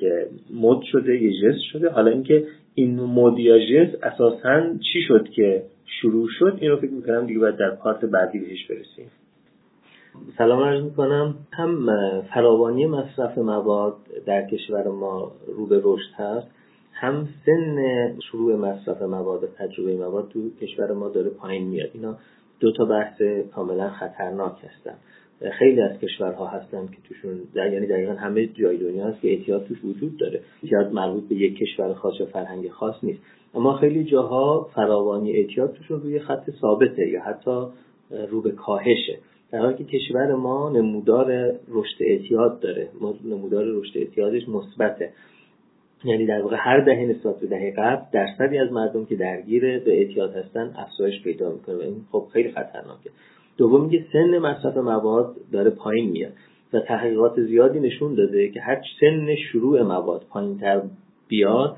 مد 0.61 0.83
شده 0.93 1.23
یه 1.23 1.33
جست 1.43 1.63
شده. 1.73 1.89
حالا 1.91 2.11
اینکه 2.11 2.45
این 2.75 3.01
مد 3.01 3.39
یا 3.39 3.59
جست 3.59 4.05
اساسا 4.05 4.61
چی 4.93 5.03
شد 5.09 5.29
که 5.29 5.63
شروع 6.01 6.29
شد؟ 6.39 6.59
این 6.61 6.71
رو 6.71 6.77
فکر 6.77 6.91
می‌کنم 6.91 7.27
دیگه 7.27 7.41
باید 7.41 7.57
در 7.57 7.71
پارت 7.71 8.05
بعدی 8.05 8.39
بهش 8.39 8.67
برسیم. 8.67 9.11
سلام 10.39 10.63
عرض 10.63 10.85
می‌کنم. 10.85 11.35
هم 11.53 11.87
فراوانی 12.35 12.87
مصرف 12.87 13.39
مواد 13.39 13.97
در 14.27 14.47
کشور 14.47 14.89
ما 14.89 15.33
رو 15.47 15.67
به 15.67 15.81
رشد 15.85 16.13
هست 16.17 16.47
هم 16.93 17.29
سن 17.47 17.77
شروع 18.21 18.57
مصرف 18.57 19.03
مواد 19.03 19.45
و 19.45 19.47
تجربه 19.47 19.97
مواد 19.97 20.29
تو 20.29 20.51
کشور 20.61 20.93
ما 20.93 21.09
داره 21.09 21.31
پایین 21.31 21.69
میاد. 21.69 21.91
اینا 21.95 22.17
دو 22.61 22.73
تا 22.73 22.85
بحث 22.85 23.23
کاملا 23.55 23.91
خطرناک 23.91 24.53
هستن. 24.53 24.95
خیلی 25.59 25.81
از 25.81 25.99
کشورها 25.99 26.47
هستن 26.47 26.87
که 26.87 26.97
توشون 27.09 27.41
در 27.55 27.73
یعنی 27.73 27.87
دقیقا 27.87 28.13
همه 28.13 28.47
جای 28.47 28.77
دنیا 28.77 29.07
هست 29.07 29.21
که 29.21 29.29
اعتیاد 29.29 29.65
توش 29.65 29.85
وجود 29.85 30.17
داره. 30.17 30.41
اعتیاد 30.63 30.93
مربوط 30.93 31.29
به 31.29 31.35
یک 31.35 31.59
کشور 31.59 31.95
خاص 31.95 32.21
یا 32.21 32.27
فرهنگ 32.27 32.69
خاص 32.69 32.95
نیست. 33.03 33.21
اما 33.55 33.77
خیلی 33.77 34.05
جاها 34.05 34.69
فراوانی 34.75 35.33
اعتیاد 35.33 35.73
توشون 35.73 36.01
روی 36.01 36.19
خط 36.19 36.51
ثابته 36.61 37.09
یا 37.09 37.23
حتی 37.23 37.67
رو 38.29 38.43
به 38.43 38.51
کاهشه. 38.51 39.19
در 39.53 39.59
حالی 39.59 39.85
که 39.85 39.99
کشور 39.99 40.35
ما 40.35 40.71
نمودار 40.71 41.55
رشد 41.69 41.97
اعتیاد 42.01 42.61
داره. 42.61 42.89
نمودار 43.25 43.65
رشد 43.67 43.99
اعتیادش 43.99 44.49
مثبته. 44.49 45.11
یعنی 46.05 46.27
در 46.27 46.43
واقع 46.43 46.57
هر 46.59 46.81
دهه 46.81 47.05
نسبت 47.05 47.41
به 47.41 47.47
دهه 47.47 47.75
قبل 47.79 48.03
درصدی 48.13 48.59
از 48.59 48.73
مردم 48.73 49.05
که 49.05 49.17
درگیر 49.17 49.63
به 49.79 49.99
اعتیاد 49.99 50.37
هستن 50.37 50.75
افزایش 50.77 51.23
پیدا 51.23 51.53
می‌کنه 51.53 51.77
و 51.77 51.81
این 51.81 52.05
خب 52.13 52.27
خیلی 52.33 52.51
خطرناکه. 52.51 53.11
دوم 53.57 53.91
که 53.91 54.05
سن 54.13 54.39
مصرف 54.39 54.77
مواد 54.77 55.37
داره 55.53 55.71
پایین 55.71 56.11
میاد 56.11 56.33
و 56.73 56.81
تحقیقات 56.81 57.41
زیادی 57.41 57.81
نشون 57.81 58.15
داده 58.15 58.49
که 58.49 58.61
هر 58.61 58.81
سن 59.01 59.35
شروع 59.35 59.83
مواد 59.83 60.25
پایین 60.31 60.59
تر 60.59 60.83
بیاد 61.29 61.77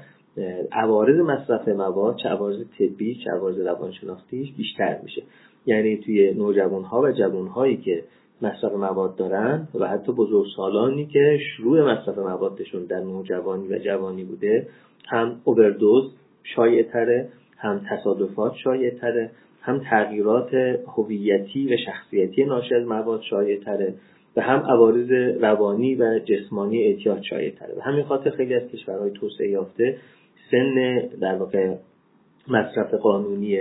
عوارض 0.73 1.21
مصرف 1.21 1.68
مواد 1.68 2.16
چه 2.16 2.28
عوارض 2.28 2.56
طبی 2.78 3.14
چه 3.25 3.30
عوارض 3.30 3.59
روانشناختیش 3.59 4.52
بیشتر 4.52 4.99
میشه. 5.02 5.23
یعنی 5.66 5.97
توی 5.97 6.35
نوجوان 6.35 6.83
ها 6.83 7.00
و 7.00 7.12
جوان 7.12 7.47
هایی 7.47 7.76
که 7.76 8.04
مصرف 8.42 8.73
مواد 8.73 9.16
دارن 9.16 9.68
و 9.75 9.88
حتی 9.88 10.12
بزرگسالانی 10.12 11.06
که 11.06 11.38
شروع 11.56 11.92
مصرف 11.92 12.18
موادشون 12.18 12.85
در 12.85 13.00
نوجوانی 13.00 13.68
و 13.68 13.78
جوانی 13.78 14.25
بوده 14.25 14.68
هم 15.09 15.40
اووردوز 15.45 16.12
شایع 16.42 16.83
تره 16.83 17.28
هم 17.56 17.80
تصادفات 17.90 18.54
شایع 18.64 18.90
تره 18.90 19.30
هم 19.67 19.79
تغییرات 19.79 20.55
هویتی 20.87 21.75
و 21.75 21.77
شخصیتی 21.87 22.45
ناشی 22.45 22.75
از 22.75 22.87
مواد 22.87 23.23
شایع 23.23 23.61
تره 23.61 23.95
و 24.37 24.41
هم 24.41 24.59
عوارض 24.59 25.11
روانی 25.41 25.95
و 25.95 26.19
جسمانی 26.19 26.83
اعتیاد 26.85 27.23
شایع 27.23 27.51
تره 27.51 27.75
و 27.79 27.81
همین 27.81 28.05
خاطر 28.05 28.31
خیلی 28.31 28.55
از 28.55 28.69
کشورهای 28.69 29.11
توسعه 29.11 29.49
یافته 29.49 29.97
سن 30.51 30.99
در 31.21 31.35
واقع 31.35 31.75
مصرف 32.49 32.95
قانونی 32.95 33.61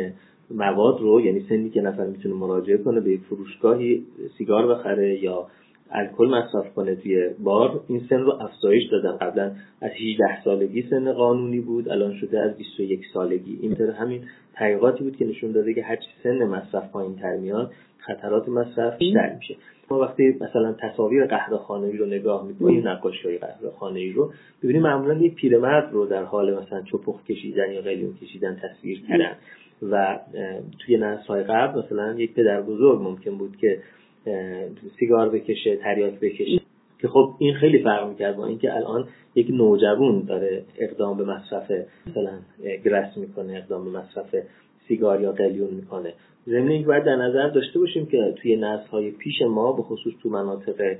مواد 0.52 1.02
رو 1.02 1.22
یعنی 1.22 1.46
سنی 1.50 1.70
که 1.70 1.82
نفر 1.82 2.06
می‌تونه 2.06 2.36
مراجعه 2.36 2.78
کنه 2.78 3.02
به 3.02 3.12
یک 3.12 3.22
فروشگاهی 3.22 4.06
سیگار 4.38 4.68
بخره 4.68 5.24
یا 5.24 5.48
الکل 5.92 6.26
مصرف 6.26 6.74
کنه 6.74 6.96
توی 6.96 7.30
بار. 7.44 7.82
این 7.88 8.02
سن 8.10 8.20
رو 8.20 8.32
افزایش 8.42 8.84
دادن 8.92 9.18
قبلا 9.18 9.52
از 9.82 9.92
18 9.92 10.44
سالگی 10.44 10.82
سن 10.90 11.14
قانونی 11.14 11.60
بود 11.60 11.90
الان 11.90 12.14
شده 12.14 12.40
از 12.40 12.58
21 12.58 13.02
سالگی. 13.14 13.60
این 13.62 13.74
همین 13.74 14.22
تحقیقاتی 14.54 15.04
بود 15.04 15.18
که 15.18 15.26
نشون 15.26 15.52
داده 15.52 15.74
که 15.74 15.84
هر 15.84 15.98
سن 16.24 16.44
مصرف 16.44 16.92
پایین 16.92 17.16
تر 17.16 17.38
میاد 17.38 17.72
خطرات 17.98 18.50
مصرف 18.50 18.98
بیشتر 18.98 19.36
میشه. 19.36 19.56
ما 19.92 20.00
وقتی 20.00 20.38
مثلا 20.42 20.74
تصاویر 20.74 21.26
قهوه 21.26 21.58
خانه‌ای 21.58 21.98
رو 21.98 22.06
نگاه 22.06 22.48
می‌کنیم 22.48 22.88
نقاشی 22.88 23.28
های 23.28 23.38
قهوه 23.38 23.72
خانه‌ای 23.80 24.12
رو 24.12 24.32
ببینیم 24.64 24.82
معمولا 24.82 25.14
یک 25.14 25.36
پیرمرد 25.36 25.94
رو 25.94 26.06
در 26.06 26.24
حال 26.24 26.60
مثلا 26.60 26.82
چپخ 26.82 27.24
کشیدن 27.24 27.72
یا 27.72 27.82
قلیون 27.82 28.14
کشیدن 28.22 28.58
تصویر 28.64 29.02
کردن 29.08 29.36
و 29.92 30.20
توی 30.80 30.98
نسل 30.98 31.44
قبل 31.44 31.80
مثلا 31.80 32.14
یک 32.14 32.34
پدر 32.34 32.62
بزرگ 32.62 33.02
ممکن 33.02 33.38
بود 33.38 33.58
که 33.58 33.80
سیگار 35.00 35.30
بکشه 35.30 35.76
تریاک 35.76 36.20
بکشه. 36.20 36.62
که 37.00 37.08
خب 37.08 37.34
این 37.40 37.54
خیلی 37.54 37.84
فرق 37.84 38.10
می‌کرد 38.10 38.36
با 38.36 38.46
اینکه 38.46 38.74
الان 38.76 39.08
یک 39.36 39.50
نوجوان 39.50 40.26
داره 40.26 40.64
اقدام 40.78 41.18
به 41.18 41.24
مصرف 41.24 41.72
مثلا 42.08 42.32
grass 42.86 43.18
می‌کنه 43.18 43.58
اقدام 43.58 43.92
به 43.92 44.00
مصرف 44.00 44.36
سیگار 44.88 45.22
یا 45.22 45.32
قلیون 45.32 45.74
می‌کنه. 45.74 46.14
ضمن 46.48 46.68
اینکه 46.68 46.88
باید 46.88 47.04
در 47.04 47.16
نظر 47.16 47.50
داشته 47.50 47.80
باشیم 47.80 48.06
که 48.06 48.34
توی 48.42 48.56
نسل 48.56 48.88
های 48.88 49.12
پیش 49.12 49.42
ما 49.42 49.72
به 49.72 49.82
خصوص 49.82 50.14
تو 50.24 50.30
مناطق 50.30 50.98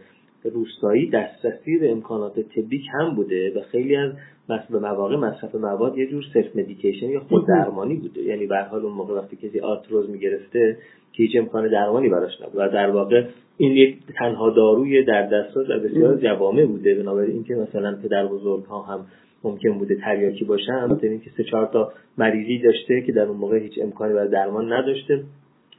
روستایی 0.54 1.10
دسترسی 1.10 1.78
به 1.78 1.92
امکانات 1.92 2.40
طبی 2.40 2.84
کم 2.92 3.16
بوده 3.16 3.54
و 3.56 3.62
خیلی 3.62 3.96
از 3.96 4.12
مصرف 4.50 4.72
مواقع 4.72 5.16
مصرف 5.16 5.56
مواد 5.56 5.98
یه 5.98 6.08
جور 6.08 6.24
self 6.34 6.56
medication 6.56 7.10
یا 7.10 7.20
خود 7.20 7.48
درمانی 7.48 7.96
بوده. 7.96 8.22
یعنی 8.22 8.48
به 8.48 8.58
حال 8.58 8.82
اون 8.82 8.94
موقع 8.94 9.14
وقتی 9.14 9.36
کسی 9.36 9.60
آرتروز 9.60 10.10
می‌گرفته 10.10 10.78
که 11.14 11.24
هیچ 11.24 11.36
امکان 11.36 11.68
درمانی 11.68 12.10
براش 12.10 12.42
نبود. 12.42 12.56
و 12.56 12.70
در 12.70 12.90
واقع 12.90 13.24
این 13.58 13.72
یک 13.72 13.98
تنها 14.20 14.50
داروی 14.50 15.04
در 15.04 15.22
دسترس 15.22 15.70
و 15.70 15.80
بسیار 15.80 16.18
جوامع 16.18 16.66
بوده. 16.66 16.96
بنابراین 16.96 17.32
اینکه 17.32 17.56
مثلا 17.56 17.98
پدر 18.04 18.26
بزرگ 18.26 18.64
ها 18.64 18.82
هم 18.82 19.06
ممکن 19.44 19.78
بوده 19.78 19.96
تریاکی 19.96 20.46
باشن 20.46 20.86
مثل 20.86 21.08
اینکه 21.08 21.30
سه 21.38 21.44
چهار 21.44 21.66
تا 21.66 21.92
مریضی 22.18 22.60
داشته 22.64 23.02
که 23.02 23.12
در 23.12 23.22
اون 23.22 23.38
موقع 23.38 23.60
هیچ 23.60 23.80
امکانی 23.82 24.14
برای 24.14 24.30
درمان 24.30 24.74
نداشته 24.74 25.24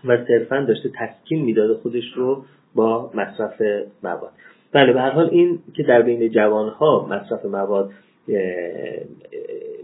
و 0.04 0.24
صرفا 0.28 0.64
داشته 0.68 0.90
تسکین 1.00 1.44
می‌داده 1.44 1.74
خودش 1.74 2.12
رو 2.16 2.44
با 2.74 3.10
مصرف 3.14 3.62
مواد. 4.02 4.32
بله 4.76 4.92
به 4.92 5.00
هر 5.00 5.10
حال 5.10 5.28
این 5.32 5.58
که 5.74 5.82
در 5.82 6.02
بین 6.02 6.30
جوانها 6.30 7.06
مصرف 7.10 7.44
مواد 7.44 7.90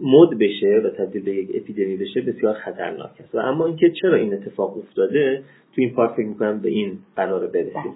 مد 0.03 0.39
بشه 0.39 0.81
و 0.85 0.91
تبدیل 0.91 1.23
به 1.23 1.35
یک 1.35 1.51
اپیدمی 1.55 1.97
بشه 1.97 2.21
بسیار 2.21 2.55
خطرناک 2.55 3.11
است. 3.21 3.35
و 3.35 3.39
اما 3.39 3.67
اینکه 3.67 3.91
چرا 4.03 4.15
این 4.15 4.35
اتفاق 4.35 4.79
افتاده 4.79 5.43
تو 5.75 5.81
این 5.81 5.95
پارت 5.95 6.13
فکر 6.13 6.27
می‌کنم 6.27 6.61
به 6.61 6.69
این 6.69 6.99
قرار 7.17 7.47
برسیم. 7.47 7.73
بله. 7.73 7.93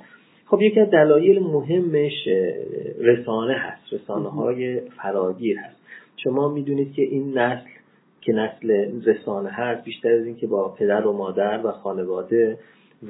خب 0.47 0.63
یکی 0.63 0.81
از 0.81 0.91
دلایل 0.91 1.39
مهمش 1.39 2.29
رسانه 3.01 3.55
هست 3.55 3.93
رسانه 3.93 4.29
های 4.29 4.81
فراگیر 4.81 5.59
هست. 5.59 5.77
شما 6.17 6.49
می‌دونید 6.49 6.93
که 6.93 7.03
این 7.03 7.39
نسل 7.39 7.69
که 8.21 8.33
نسل 8.33 8.71
رسانه 9.07 9.51
هست 9.51 9.85
بیشتر 9.85 10.13
از 10.13 10.27
اینکه 10.27 10.47
با 10.47 10.69
پدر 10.69 11.07
و 11.07 11.13
مادر 11.13 11.61
و 11.65 11.71
خانواده 11.71 12.59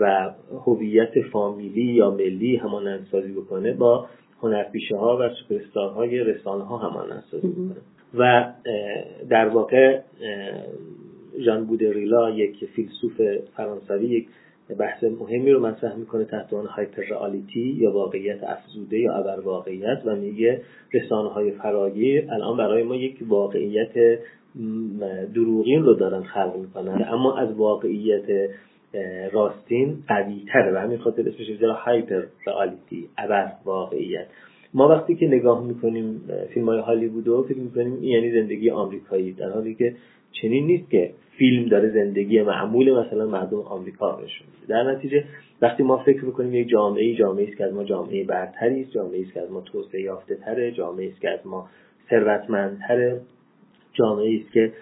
و 0.00 0.31
هویت 0.66 1.21
فامیلی 1.33 1.85
یا 1.85 2.11
ملی 2.11 2.57
همان 2.57 3.05
سازی 3.12 3.33
بکنه 3.33 3.73
با 3.73 4.07
هنرپیشه 4.43 4.97
ها 4.97 5.19
و 5.21 5.28
سوپرستار 5.28 5.90
های 5.90 6.19
رسانه 6.19 6.64
ها 6.64 6.76
همان 6.76 7.23
سازی 7.31 7.49
بکنه. 7.49 7.76
و 8.14 8.52
در 9.28 9.49
واقع 9.49 10.00
ژان 11.38 11.64
بودریلا 11.64 12.31
یک 12.31 12.64
فیلسوف 12.64 13.21
فرانسوی 13.57 14.07
یک 14.07 14.26
بحث 14.78 15.05
مهمی 15.05 15.50
رو 15.50 15.66
مطرح 15.66 15.97
می‌کنه 15.97 16.25
تحت 16.25 16.52
عنوان 16.52 16.69
هایپر 16.69 17.02
رئالیتی 17.02 17.76
یا 17.81 17.93
واقعیت 17.93 18.45
افزوده 18.45 18.99
یا 18.99 19.14
ابر 19.14 19.40
واقعیت 19.40 20.02
و 20.05 20.16
میگه 20.16 20.62
رسانه 20.95 21.28
های 21.28 21.50
فراگیر 21.50 22.31
الان 22.31 22.57
برای 22.57 22.83
ما 22.83 22.97
یک 22.97 23.19
واقعیت 23.28 24.19
دروغین 25.35 25.83
رو 25.83 25.95
دارن 25.95 26.23
خلق 26.23 26.57
می‌کنن. 26.57 27.07
اما 27.11 27.37
از 27.38 27.52
واقعیت 27.52 28.50
راستین 29.32 29.96
قوی 30.08 30.44
تره 30.52 30.72
و 30.72 30.76
همین 30.76 30.98
خاطر 30.98 31.20
اسمش 31.28 31.58
زیرا 31.58 31.74
هایپر 31.74 32.22
رئالیتی 32.46 33.08
ابر 33.18 33.52
واقعیت. 33.64 34.26
ما 34.74 34.88
وقتی 34.88 35.14
که 35.14 35.26
نگاه 35.26 35.64
می‌کنیم 35.64 36.20
فیلم 36.54 36.66
های 36.66 36.80
هالیوود 36.80 37.28
رو 37.28 37.42
فکر 37.42 37.58
می‌کنیم 37.58 38.04
یعنی 38.04 38.32
زندگی 38.32 38.70
آمریکایی 38.70 39.32
در 39.32 39.50
حالی 39.50 39.74
که 39.74 39.94
چنین 40.32 40.66
نیست 40.66 40.90
که 40.90 41.10
فیلم 41.38 41.68
داره 41.68 41.90
زندگی 41.90 42.42
معمول 42.42 42.98
مثلا 42.98 43.26
مردم 43.26 43.60
آمریکا 43.60 44.20
نشون 44.24 44.46
در 44.68 44.82
نتیجه 44.82 45.24
وقتی 45.62 45.82
ما 45.82 45.96
فکر 45.96 46.24
می‌کنیم 46.24 46.54
یک 46.54 46.68
جامعه 46.68 47.14
جامعه 47.14 47.48
است 47.48 47.56
که 47.56 47.64
از 47.64 47.74
ما 47.74 47.84
جامعه 47.84 48.24
برتری 48.24 48.82
است 48.82 48.90
جامعه 48.92 49.20
است 49.20 49.32
که 49.32 49.40
از 49.40 49.50
ما 49.50 49.60
توسعه 49.60 50.00
یافته 50.00 50.34
تره 50.34 50.72
جامعه 50.72 51.08
است 51.08 51.20
که 51.20 51.30
از 51.30 51.46
ما 51.46 51.68
ثروتمندتره 52.10 53.20
جامعه 53.92 54.40
است 54.40 54.52
که 54.52 54.72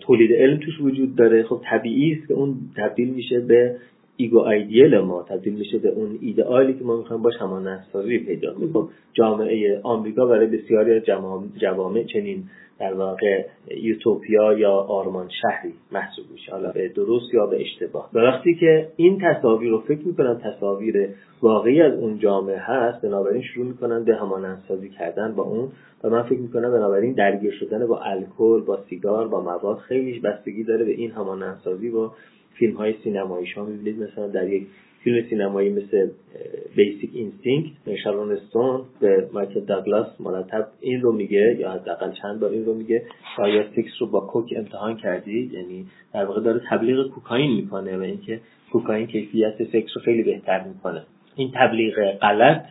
تولید 0.00 0.32
علم 0.32 0.56
توش 0.56 0.80
وجود 0.80 1.16
داره. 1.16 1.42
خب 1.42 1.60
طبیعی 1.64 2.12
است 2.12 2.28
که 2.28 2.34
اون 2.34 2.56
تبدیل 2.76 3.08
میشه 3.08 3.40
به 3.40 3.76
ایگو 4.16 4.38
ایدیل 4.38 4.98
ما 4.98 5.22
تبدیل 5.22 5.54
میشه 5.54 5.78
به 5.78 5.88
اون 5.88 6.18
ایدئالی 6.20 6.74
که 6.74 6.84
ما 6.84 6.96
می‌خوایم 6.96 7.22
باش 7.22 7.34
همان 7.40 7.78
سازی 7.92 8.18
پیدا 8.18 8.54
کنیم. 8.54 8.72
خب 8.72 8.88
جامعه 9.12 9.80
آمریکا 9.82 10.26
برای 10.26 10.46
بسیاری 10.46 11.00
جوامع 11.60 12.04
چنین 12.04 12.44
در 12.78 12.94
واقع 12.94 13.44
یوتوپیا 13.82 14.52
یا 14.58 14.72
آرمان 14.72 15.28
شهری 15.42 15.74
محسوب 15.92 16.24
میشه 16.32 16.52
حالا 16.52 16.72
به 16.72 16.88
درست 16.88 17.34
یا 17.34 17.46
به 17.46 17.60
اشتباه. 17.60 18.10
و 18.14 18.18
وقتی 18.18 18.54
که 18.54 18.88
این 18.96 19.22
تصاویر 19.22 19.70
رو 19.70 19.78
فکر 19.78 20.06
می‌کنن 20.06 20.38
تصاویر 20.38 21.08
واقعی 21.42 21.82
از 21.82 21.98
اون 21.98 22.18
جامعه 22.18 22.58
هست 22.58 23.02
بنابراین 23.02 23.42
شروع 23.42 23.66
می‌کنن 23.66 24.04
به 24.04 24.14
همانندسازی 24.14 24.88
کردن 24.88 25.34
با 25.34 25.42
اون. 25.42 25.68
و 26.04 26.10
من 26.10 26.22
فکر 26.22 26.38
می‌کنم 26.38 26.72
بنابراین 26.72 27.12
درگیر 27.12 27.52
شدن 27.52 27.86
با 27.86 28.00
الکل 28.00 28.60
با 28.60 28.78
سیگار 28.90 29.28
با 29.28 29.40
مواد 29.40 29.76
خیلیش 29.76 30.20
بستگی 30.20 30.64
داره 30.64 30.84
به 30.84 30.92
این 30.92 31.10
همانندسازی 31.10 31.90
با 31.90 32.12
فیلم 32.58 32.76
های 32.76 32.94
سینمایی 33.04 33.46
شما 33.46 33.64
می‌بینید. 33.64 34.02
مثلا 34.02 34.28
در 34.28 34.48
یک 34.48 34.66
فیلم 35.04 35.28
سینمایی 35.30 35.70
مثل 35.70 36.08
Basic 36.76 37.10
Instinct 37.14 37.70
شارون 38.04 38.32
استون 38.32 38.80
به 39.00 39.28
مایکل 39.32 39.60
داگلاس 39.60 40.20
مرتب 40.20 40.68
این 40.80 41.00
رو 41.00 41.12
میگه 41.12 41.56
یا 41.60 41.70
حداقل 41.70 42.12
چند 42.22 42.40
بار 42.40 42.50
این 42.50 42.64
رو 42.64 42.74
میگه. 42.74 43.02
آیا 43.38 43.64
سکس 43.76 43.92
رو 44.00 44.06
با 44.06 44.20
coke 44.20 44.54
امتحان 44.56 44.96
کردید 44.96 45.52
یعنی 45.52 45.86
در 46.14 46.24
واقع 46.24 46.40
داره 46.40 46.60
تبلیغ 46.70 47.10
کوکائین 47.10 47.56
می‌کنه 47.56 47.96
و 47.96 48.00
اینکه 48.00 48.40
کوکائین 48.72 49.06
کیفیت 49.06 49.64
سکس 49.64 49.96
رو 49.96 50.02
خیلی 50.04 50.22
بهتر 50.22 50.64
می‌کنه. 50.64 51.02
این 51.36 51.50
تبلیغ 51.54 51.94
غلط. 52.20 52.62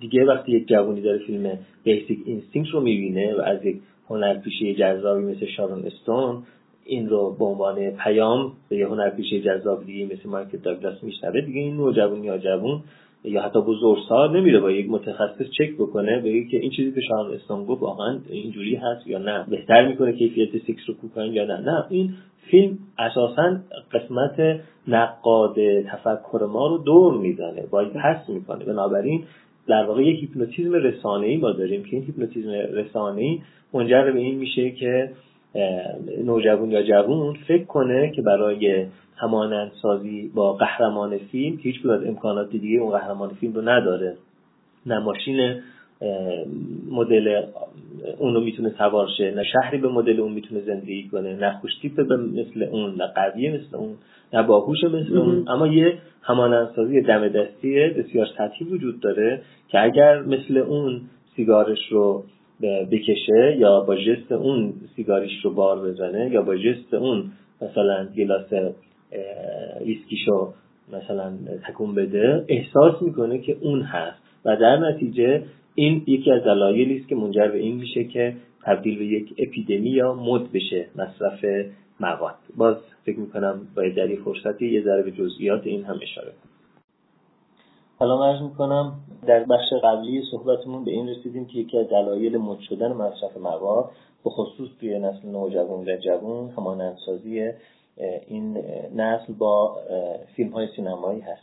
دیگه 0.00 0.24
وقتی 0.24 0.52
یک 0.52 0.68
جوانی 0.68 1.00
داره 1.00 1.18
فیلم 1.18 1.58
Basic 1.84 2.18
Instinct 2.24 2.70
رو 2.70 2.80
می‌بینه 2.80 3.34
و 3.34 3.40
از 3.40 3.64
یک 3.64 3.76
هنرپیشه 4.08 4.74
جذابی 4.74 5.24
مثل 5.24 5.46
شارون 5.46 5.84
استون 5.86 6.42
این 6.84 7.08
رو 7.08 7.36
به 7.38 7.44
عنوان 7.44 7.90
پیام 7.90 8.52
به 8.68 8.76
یه 8.76 8.86
هنرپیشه 8.86 9.40
جذاب 9.40 9.86
دیگه 9.86 10.14
مثل 10.14 10.28
مایکل 10.28 10.58
داگلاس 10.58 11.02
میشنوه. 11.02 11.40
دیگه 11.40 11.60
این 11.60 11.76
نوجوان 11.76 12.24
یا 12.24 12.38
جوون 12.38 12.80
یا 13.24 13.42
حتی 13.42 13.60
بزرگسال 13.60 14.36
نمیره 14.36 14.60
با 14.60 14.70
یک 14.70 14.90
متخصص 14.90 15.50
چک 15.58 15.74
بکنه 15.78 16.20
بگه 16.20 16.44
که 16.44 16.56
این 16.56 16.70
چیزی 16.70 16.92
که 16.92 17.00
شارون 17.00 17.34
استون 17.34 17.64
گفت 17.64 17.82
واقعا 17.82 18.18
اینجوری 18.30 18.76
هست 18.76 19.06
یا 19.06 19.18
نه 19.18 19.44
بهتر 19.48 19.88
می‌کنه 19.88 20.12
کیفیت 20.12 20.58
سکس 20.66 20.82
رو 20.86 20.94
کوکائین 20.94 21.32
یا 21.32 21.44
نه. 21.44 21.60
نه 21.60 21.84
این 21.90 22.14
فیلم 22.50 22.78
اساسا 22.98 23.56
قسمت 23.92 24.60
نقاد 24.88 25.54
تفکر 25.80 26.48
ما 26.52 26.66
رو 26.66 26.78
دور 26.78 27.18
می‌زنه 27.18 27.66
باید 27.70 27.92
پس 27.92 28.28
می‌کنه. 28.28 28.64
بنابراین 28.64 29.24
در 29.66 29.84
واقع 29.84 30.02
یک 30.02 30.20
هیپنوتیزم 30.20 30.72
رسانه 30.72 31.26
ای 31.26 31.36
ما 31.36 31.50
داریم 31.50 31.82
که 31.82 31.96
این 31.96 32.04
هیپنوتیزم 32.04 32.50
رسانه 32.50 33.22
ای 33.22 33.40
منجر 33.74 34.10
به 34.10 34.18
این 34.18 34.38
میشه 34.38 34.70
که 34.70 35.10
نوجوان 36.24 36.70
یا 36.70 36.82
جوون 36.82 37.34
فکر 37.48 37.64
کنه 37.64 38.10
که 38.10 38.22
برای 38.22 38.86
همانند 39.16 39.72
سازی 39.82 40.30
با 40.34 40.52
قهرمان 40.52 41.18
فیلم 41.18 41.56
که 41.56 41.62
هیچ 41.62 41.86
از 41.86 42.04
امکانات 42.04 42.50
دیگه 42.50 42.80
اون 42.80 42.98
قهرمان 42.98 43.28
فیلم 43.28 43.52
رو 43.52 43.60
نداره. 43.60 44.16
نه 44.86 44.98
ماشین 44.98 45.60
مدل 46.90 47.42
اونو 48.18 48.40
می‌تونه 48.40 48.74
سوار 48.78 49.08
شه 49.16 49.30
نه 49.30 49.44
شهری 49.44 49.78
به 49.78 49.88
مدل 49.88 50.20
اون 50.20 50.32
می‌تونه 50.32 50.60
زندگی 50.60 51.08
کنه 51.08 51.36
نه 51.36 51.58
خوشتیپ 51.60 51.96
به 51.96 52.16
مثل 52.16 52.62
اون 52.62 52.94
نه 52.94 53.06
قویه 53.06 53.54
مثل 53.54 53.76
اون 53.76 53.94
نه 54.32 54.42
باهوش 54.42 54.84
مثل 54.84 55.18
اون. 55.18 55.48
اما 55.48 55.66
یه 55.66 55.98
همانندسازی 56.22 57.00
دم 57.00 57.28
دستی 57.28 57.88
بسیار 57.88 58.26
سطحی 58.38 58.66
وجود 58.66 59.00
داره 59.00 59.42
که 59.68 59.82
اگر 59.82 60.22
مثل 60.22 60.56
اون 60.56 61.00
سیگارش 61.36 61.88
رو 61.90 62.24
بکشه 62.62 63.56
یا 63.58 63.80
با 63.80 63.96
جست 63.96 64.32
اون 64.32 64.72
سیگاریش 64.96 65.44
رو 65.44 65.54
بار 65.54 65.90
بزنه 65.90 66.30
یا 66.30 66.42
با 66.42 66.56
جست 66.56 66.94
اون 66.94 67.30
مثلا 67.62 68.08
گلاس 68.16 68.52
ویسکیشو 69.86 70.54
مثلا 70.92 71.32
تکون 71.68 71.94
بده 71.94 72.44
احساس 72.48 73.02
می‌کنه 73.02 73.38
که 73.38 73.56
اون 73.60 73.82
هست. 73.82 74.22
و 74.44 74.56
در 74.56 74.76
نتیجه 74.76 75.42
این 75.74 76.02
یکی 76.06 76.30
از 76.30 76.44
دلایلی 76.44 76.96
است 76.96 77.08
که 77.08 77.14
منجر 77.14 77.48
به 77.48 77.58
این 77.58 77.76
میشه 77.76 78.04
که 78.04 78.34
تبدیل 78.64 78.98
به 78.98 79.04
یک 79.06 79.34
اپیدمی 79.38 79.90
یا 79.90 80.14
مد 80.14 80.52
بشه 80.52 80.86
مصرف 80.96 81.44
مواد. 82.00 82.34
باز 82.56 82.76
فکر 83.04 83.18
می‌کنم 83.18 83.60
باید 83.76 83.94
در 83.94 84.06
فرصتی 84.24 84.68
یه 84.68 84.82
ذره 84.82 85.02
به 85.02 85.10
جزئیات 85.10 85.66
این 85.66 85.84
هم 85.84 85.98
اشاره 86.02 86.28
کنم. 86.28 86.51
حالا 88.02 88.24
عرض 88.24 88.42
می‌کنم 88.42 88.92
در 89.26 89.44
بخش 89.44 89.72
قبلی 89.82 90.22
صحبتمون 90.30 90.84
به 90.84 90.90
این 90.90 91.08
رسیدیم 91.08 91.46
که 91.46 91.58
یکی 91.58 91.78
از 91.78 91.88
دلایل 91.88 92.36
مد 92.36 92.58
شدن 92.58 92.92
مصرف 92.92 93.36
مواد 93.36 93.90
به 94.24 94.30
خصوص 94.30 94.68
توی 94.80 94.98
نسل 94.98 95.28
نوجوان 95.28 95.84
و 95.88 95.96
جوان 95.96 96.50
همانندسازی 96.50 97.52
این 98.26 98.58
نسل 98.96 99.32
با 99.32 99.76
فیلم 100.36 100.50
های 100.50 100.68
سینمایی 100.76 101.20
هست. 101.20 101.42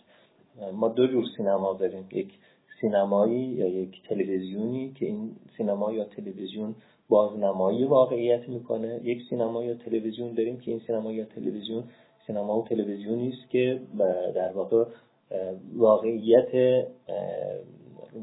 ما 0.74 0.88
دو 0.88 1.08
جور 1.08 1.26
سینما 1.38 1.74
داریم. 1.74 2.08
یک 2.12 2.34
سینمایی 2.82 3.42
یا 3.42 3.68
یک 3.68 4.02
تلویزیونی 4.10 4.94
که 5.00 5.06
این 5.06 5.32
سینما 5.58 5.94
یا 5.94 6.04
تلویزیون 6.04 6.76
بازنمایی 7.10 7.84
واقعیت 7.84 8.50
می‌کنه. 8.50 9.00
یک 9.04 9.22
سینما 9.30 9.64
یا 9.64 9.74
تلویزیون 9.74 10.34
داریم 10.34 10.60
که 10.60 10.72
این 10.72 10.82
سینما 10.88 11.12
یا 11.12 11.26
تلویزیون 11.26 11.84
سینما 12.28 12.60
و 12.60 12.64
تلویزیونی 12.64 13.30
است 13.30 13.50
که 13.50 13.80
در 14.36 14.54
واقع 14.54 14.86
واقعیت 15.76 16.86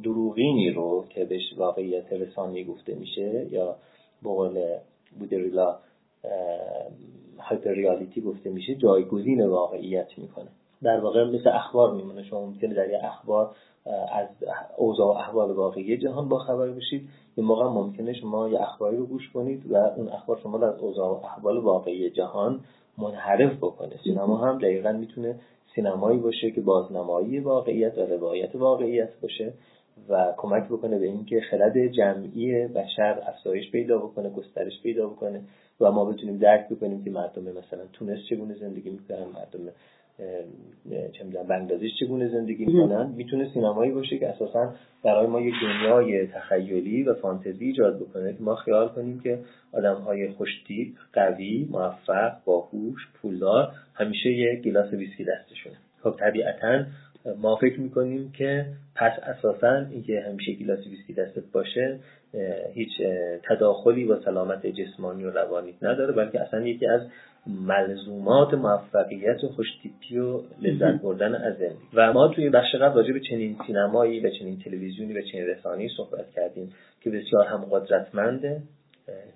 دروغینی 0.02 0.70
رو 0.70 1.04
که 1.08 1.24
بهش 1.24 1.54
واقعیت 1.56 2.12
رسانی 2.12 2.64
گفته 2.64 2.94
میشه 2.94 3.46
یا 3.50 3.76
به 4.22 4.28
قول 4.28 4.76
بودریلا 5.18 5.76
هایپر 7.38 7.70
ریالیتی 7.70 8.20
گفته 8.20 8.50
میشه 8.50 8.74
جایگزین 8.74 9.46
واقعیت 9.46 10.18
می‌کنه. 10.18 10.48
در 10.82 11.00
واقع 11.00 11.24
مثل 11.24 11.48
اخبار 11.48 11.94
میمونه. 11.94 12.22
شما 12.22 12.46
ممکنه 12.46 12.74
در 12.74 12.90
یه 12.90 13.04
اخبار 13.04 13.50
از 14.12 14.28
اوضاع 14.76 15.06
و 15.06 15.10
احوال 15.10 15.50
واقعی 15.50 15.96
جهان 15.96 16.28
با 16.28 16.38
خبر 16.38 16.68
بشید. 16.68 17.08
یه 17.36 17.44
موقع 17.44 17.64
ممکنه 17.64 18.12
شما 18.12 18.48
یه 18.48 18.62
اخباری 18.62 18.96
رو 18.96 19.06
گوش 19.06 19.30
کنید 19.30 19.72
و 19.72 19.76
اون 19.76 20.08
اخبار 20.08 20.38
شما 20.42 20.66
از 20.66 20.78
اوضاع 20.80 21.08
و 21.08 21.24
احوال 21.24 21.58
واقعی 21.58 22.10
جهان 22.10 22.60
منحرف 22.98 23.56
بکنه. 23.56 23.96
سینما 24.04 24.36
هم 24.36 24.58
دقیقا 24.58 24.92
می‌تونه 24.92 25.40
سینمایی 25.76 26.18
باشه 26.18 26.50
که 26.50 26.60
بازنمایی 26.60 27.38
واقعیت 27.38 27.98
و 27.98 28.00
روایت 28.00 28.54
واقعیت 28.54 29.20
باشه 29.22 29.52
و 30.08 30.34
کمک 30.36 30.64
بکنه 30.64 30.98
به 30.98 31.06
اینکه 31.06 31.40
خرد 31.50 31.86
جمعی 31.86 32.66
بشر 32.66 33.22
افزایش 33.26 33.70
پیدا 33.70 33.98
بکنه 33.98 34.30
گسترش 34.30 34.82
پیدا 34.82 35.08
بکنه 35.08 35.40
و 35.80 35.92
ما 35.92 36.04
بتونیم 36.04 36.38
درک 36.38 36.68
بکنیم 36.68 37.04
که 37.04 37.10
مردم 37.10 37.42
مثلا 37.42 37.86
تونس 37.92 38.18
چگونه 38.30 38.54
زندگی 38.54 38.90
می‌کنن 38.90 39.24
مردم 39.24 39.72
چه 41.12 41.24
می‌دونم 41.24 41.46
بنگلادش 41.46 41.90
چگونه 42.00 42.28
زندگی 42.28 42.64
می‌کنن. 42.64 43.06
می‌تونه 43.16 43.50
سینمایی 43.54 43.92
باشه 43.92 44.18
که 44.18 44.28
اساسا 44.28 44.74
برای 45.04 45.26
ما 45.26 45.40
یک 45.40 45.54
دنیای 45.62 46.26
تخیلی 46.26 47.02
و 47.02 47.14
فانتزی 47.14 47.64
ایجاد 47.64 48.00
بکنه 48.00 48.32
که 48.32 48.42
ما 48.42 48.54
خیال 48.54 48.88
کنیم 48.88 49.20
که 49.20 49.38
آدم 49.72 49.94
های 49.94 50.28
خوشتیپ 50.28 50.88
قوی 51.12 51.68
موفق 51.70 52.32
باهوش 52.44 53.08
پولدار 53.22 53.72
همیشه 53.94 54.30
یک 54.30 54.62
glass 54.62 54.92
ویسکی 54.92 55.24
دستشونه. 55.24 55.76
خب 56.02 56.16
طبیعتا 56.18 56.84
ما 57.42 57.56
فکر 57.56 57.80
می‌کنیم 57.80 58.32
که 58.32 58.66
پس 58.94 59.12
اساسا 59.22 59.86
اینکه 59.90 60.20
همیشه 60.20 60.52
گلاس 60.52 60.86
ویسکی 60.86 61.12
دستت 61.12 61.52
باشه 61.52 61.98
هیچ 62.74 62.90
تداخلی 63.48 64.04
با 64.04 64.20
سلامت 64.20 64.66
جسمانی 64.66 65.24
و 65.24 65.30
روانی 65.30 65.74
نداره 65.82 66.12
بلکه 66.12 66.40
اصلا 66.40 66.66
یکی 66.66 66.86
از 66.86 67.00
ملزومات 67.46 68.54
موفقیت 68.54 69.44
و 69.44 69.48
خوشتیپی 69.48 70.18
و 70.18 70.40
لذت 70.62 71.02
بردن 71.02 71.34
از 71.34 71.56
زندگی. 71.56 71.88
و 71.94 72.12
ما 72.12 72.28
توی 72.28 72.50
بخش 72.50 72.74
قبل 72.74 72.96
راجع 72.96 73.12
به 73.12 73.20
چنین 73.20 73.56
سینمایی 73.66 74.20
و 74.20 74.30
چنین 74.30 74.58
تلویزیونی 74.58 75.12
و 75.12 75.22
چنین 75.22 75.46
رسانه‌ای 75.46 75.88
صحبت 75.96 76.30
کردیم 76.30 76.72
که 77.00 77.10
بسیار 77.10 77.46
هم 77.46 77.64
قدرتمنده 77.70 78.62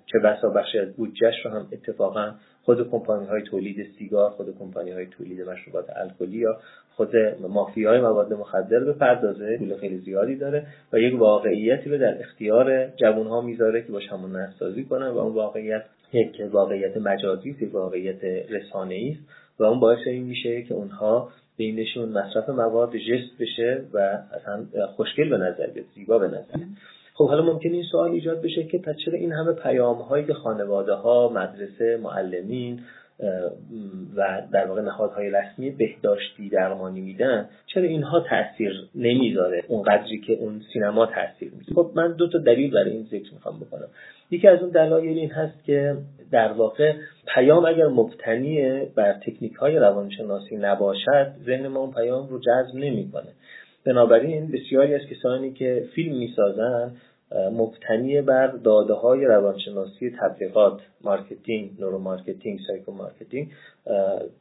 چه 0.05 0.19
بسا 0.19 0.49
بخشی 0.49 0.79
از 0.79 0.93
بودجهش 0.93 1.45
رو 1.45 1.51
هم 1.51 1.67
اتفاقا 1.71 2.31
خود 2.63 2.89
کمپانی 2.89 3.27
های 3.27 3.41
تولید 3.41 3.87
سیگار 3.97 4.29
خود 4.29 4.57
کمپانی 4.59 4.91
های 4.91 5.05
تولید 5.05 5.41
مشروبات 5.41 5.85
الکلی 5.95 6.37
یا 6.37 6.59
خود 6.95 7.15
مافی 7.49 7.85
های 7.85 8.01
مواد 8.01 8.33
مخدر 8.33 8.79
به 8.79 8.93
پردازه 8.93 9.57
پول 9.57 9.77
خیلی 9.77 9.97
زیادی 9.97 10.35
داره 10.35 10.67
و 10.93 10.99
یک 10.99 11.19
واقعیتی 11.19 11.89
رو 11.89 11.97
در 11.97 12.19
اختیار 12.19 12.87
جوان 12.87 13.27
ها 13.27 13.41
می‌ذاره 13.41 13.81
که 13.81 13.91
باش 13.91 14.07
همون 14.07 14.35
نسازی 14.35 14.83
کنن 14.83 15.07
و 15.07 15.17
اون 15.17 15.33
واقعیت 15.33 15.83
یک 16.13 16.41
واقعیت 16.51 16.97
مجازی 16.97 17.49
یک 17.49 17.75
واقعیت 17.75 18.23
رسانه 18.49 19.15
است 19.15 19.29
و 19.59 19.63
اون 19.63 19.79
باعث 19.79 20.07
این 20.07 20.23
میشه 20.23 20.61
که 20.61 20.73
اونها 20.73 21.29
بینشون 21.57 22.09
مصرف 22.09 22.49
مواد 22.49 22.95
جست 22.97 23.37
بشه 23.39 23.81
و 23.93 23.97
اصلا 24.33 24.87
خوشگل 24.87 25.29
به 25.29 25.37
نظر 25.37 25.67
بیاد 25.67 25.85
زیبا 25.95 26.19
به 26.19 26.27
نظر 26.27 26.65
خب 27.13 27.27
حالا 27.27 27.41
ممکن 27.41 27.69
این 27.69 27.83
سوال 27.91 28.11
ایجاد 28.11 28.41
بشه 28.41 28.63
که 28.63 28.77
پس 28.77 28.95
چرا 29.05 29.13
این 29.13 29.31
همه 29.31 29.53
پیام 29.53 29.97
هایی 29.97 30.25
که 30.25 30.33
خانواده 30.33 30.93
ها 30.93 31.29
مدرسه 31.29 31.99
معلمین 32.03 32.79
و 34.15 34.41
در 34.53 34.67
واقع 34.67 34.81
نهادهای 34.81 35.29
رسمی 35.29 35.69
بهداشتی 35.69 36.49
درمانی 36.49 37.01
میدن 37.01 37.49
چرا 37.65 37.83
اینها 37.83 38.19
تاثیر 38.19 38.89
نمی‌ذاره؟ 38.95 39.63
اون 39.67 39.83
قدری 39.83 40.21
که 40.21 40.33
اون 40.33 40.61
سینما 40.73 41.05
تاثیر 41.05 41.51
می‌ذاره. 41.57 41.75
خب 41.75 41.91
من 41.95 42.11
دو 42.11 42.29
تا 42.29 42.37
دلیل 42.37 42.71
برای 42.71 42.91
این 42.91 43.03
ذکر 43.03 43.33
می‌خوام 43.33 43.59
بکنم. 43.59 43.87
یکی 44.31 44.47
از 44.47 44.61
اون 44.61 44.69
دلایل 44.69 45.17
این 45.17 45.31
هست 45.31 45.63
که 45.63 45.97
در 46.31 46.51
واقع 46.51 46.93
پیام 47.35 47.65
اگر 47.65 47.87
مبتنی 47.87 48.85
بر 48.95 49.13
تکنیک 49.13 49.53
های 49.53 49.75
روانشناسی 49.75 50.57
نباشد 50.57 51.31
ذهن 51.45 51.67
ما 51.67 51.79
اون 51.79 51.93
پیام 51.93 52.27
رو 52.27 52.39
جذب 52.39 52.75
نمی‌کنه. 52.75 53.29
بنابراین 53.85 54.51
بسیاری 54.51 54.95
از 54.95 55.01
کسانی 55.01 55.53
که 55.53 55.83
فیلم 55.95 56.17
می‌سازن 56.17 56.91
مبتنی 57.51 58.21
بر 58.21 58.47
داده 58.47 58.93
های 58.93 59.25
روانشناسی 59.25 60.15
تبلیغات 60.21 60.81
marketing 61.03 61.69
neuromarketing 61.79 62.59
psychomarketing 62.67 63.47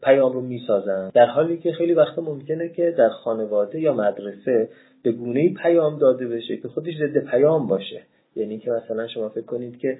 پیام 0.02 0.32
رو 0.32 0.40
می‌سازن. 0.40 1.10
در 1.14 1.26
حالی 1.26 1.58
که 1.58 1.72
خیلی 1.72 1.94
وقتا 1.94 2.22
ممکنه 2.22 2.68
که 2.68 2.94
در 2.98 3.08
خانواده 3.08 3.80
یا 3.80 3.94
مدرسه 3.94 4.68
به 5.02 5.12
گونه 5.12 5.54
پیام 5.54 5.98
داده 5.98 6.28
بشه 6.28 6.56
که 6.56 6.68
خودش 6.68 6.94
ضد 6.96 7.18
پیام 7.18 7.66
باشه. 7.66 8.02
یعنی 8.40 8.58
که 8.58 8.70
مثلا 8.70 9.08
شما 9.08 9.28
فکر 9.28 9.44
کنید 9.44 9.78
که 9.78 9.98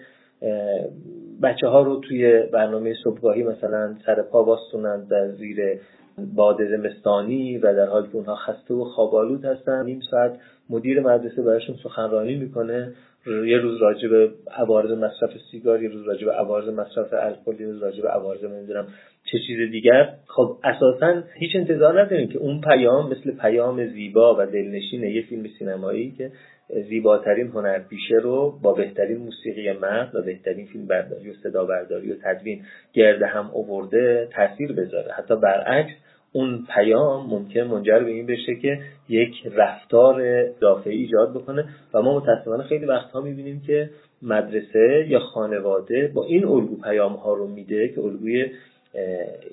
بچه 1.43 1.67
ها 1.67 1.83
رو 1.83 2.01
توی 2.01 2.43
برنامه 2.53 2.95
صبحگاهی 3.05 3.43
مثلا 3.43 3.95
سر 4.07 4.23
پا 4.23 4.43
باستونن 4.43 5.05
در 5.05 5.29
زیر 5.29 5.79
باد 6.37 6.57
زمستانی 6.77 7.59
و 7.59 7.75
در 7.75 7.87
حالی 7.87 8.09
که 8.09 8.17
اونها 8.17 8.35
خسته 8.35 8.75
و 8.75 8.85
خوابالود 8.85 9.45
هستن 9.45 9.85
نیم 9.85 10.01
ساعت 10.11 10.33
مدیر 10.71 11.01
مدرسه 11.01 11.43
براشون 11.43 11.77
سخنرانی 11.83 12.37
می‌کنه. 12.37 12.93
یه 13.27 13.59
روز 13.59 13.83
راجع 13.83 14.09
به 14.09 14.31
عوارض 14.57 14.91
مصرف 14.91 15.31
سیگار 15.51 15.83
یه 15.83 15.89
روز 15.89 16.07
راجع 16.07 16.25
به 16.25 16.33
عوارض 16.33 16.69
مصرف 16.69 17.13
الکل 17.13 17.61
یه 17.61 17.67
روز 17.67 17.83
راجع 17.83 18.03
به 18.03 18.09
عوارض 18.09 18.45
نمی‌دونم 18.45 18.87
چه 19.25 19.39
چیز 19.47 19.71
دیگر 19.71 20.15
خب 20.27 20.57
اساسا 20.65 21.23
هیچ 21.39 21.51
انتظار 21.55 22.03
نداریم 22.03 22.29
که 22.29 22.39
اون 22.39 22.61
پیام 22.61 23.11
مثل 23.11 23.31
پیام 23.31 23.87
زیبا 23.87 24.35
و 24.39 24.47
دلنشین 24.47 25.03
یه 25.03 25.23
فیلم 25.23 25.47
سینمایی 25.59 26.11
که 26.11 26.31
زیباترین 26.89 27.47
هنرپیشه 27.47 28.15
رو 28.15 28.59
با 28.63 28.73
بهترین 28.73 29.17
موسیقی 29.17 29.73
مرد 29.73 30.15
و 30.15 30.23
بهترین 30.23 30.67
فیلم 30.67 30.87
برداری 30.87 31.31
و 31.31 31.35
صدا 31.43 31.65
برداری 31.65 32.13
و 32.13 32.15
تدوین 32.25 32.63
گرده 32.93 33.27
هم 33.27 33.51
اوورده 33.53 34.29
تاثیر 34.33 34.73
بذاره. 34.73 35.13
حتی 35.13 35.37
برعکس 35.37 35.93
اون 36.33 36.67
پیام 36.75 37.27
ممکن 37.31 37.61
منجر 37.61 37.99
به 37.99 38.11
این 38.11 38.27
بشه 38.27 38.57
که 38.63 38.79
یک 39.09 39.47
رفتار 39.55 40.47
دافعی 40.61 40.97
ایجاد 40.97 41.31
بکنه 41.35 41.65
و 41.95 42.03
ما 42.03 42.17
متاسفانه 42.17 42.63
خیلی 42.63 42.87
وقتها 42.87 43.21
می‌بینیم 43.21 43.63
که 43.67 43.91
مدرسه 44.23 45.07
یا 45.09 45.19
خانواده 45.19 46.11
با 46.15 46.25
این 46.25 46.45
الگو 46.45 46.77
پیام 46.83 47.13
ها 47.13 47.35
رو 47.35 47.47
میده 47.47 47.89
که 47.89 48.01
الگوی 48.01 48.47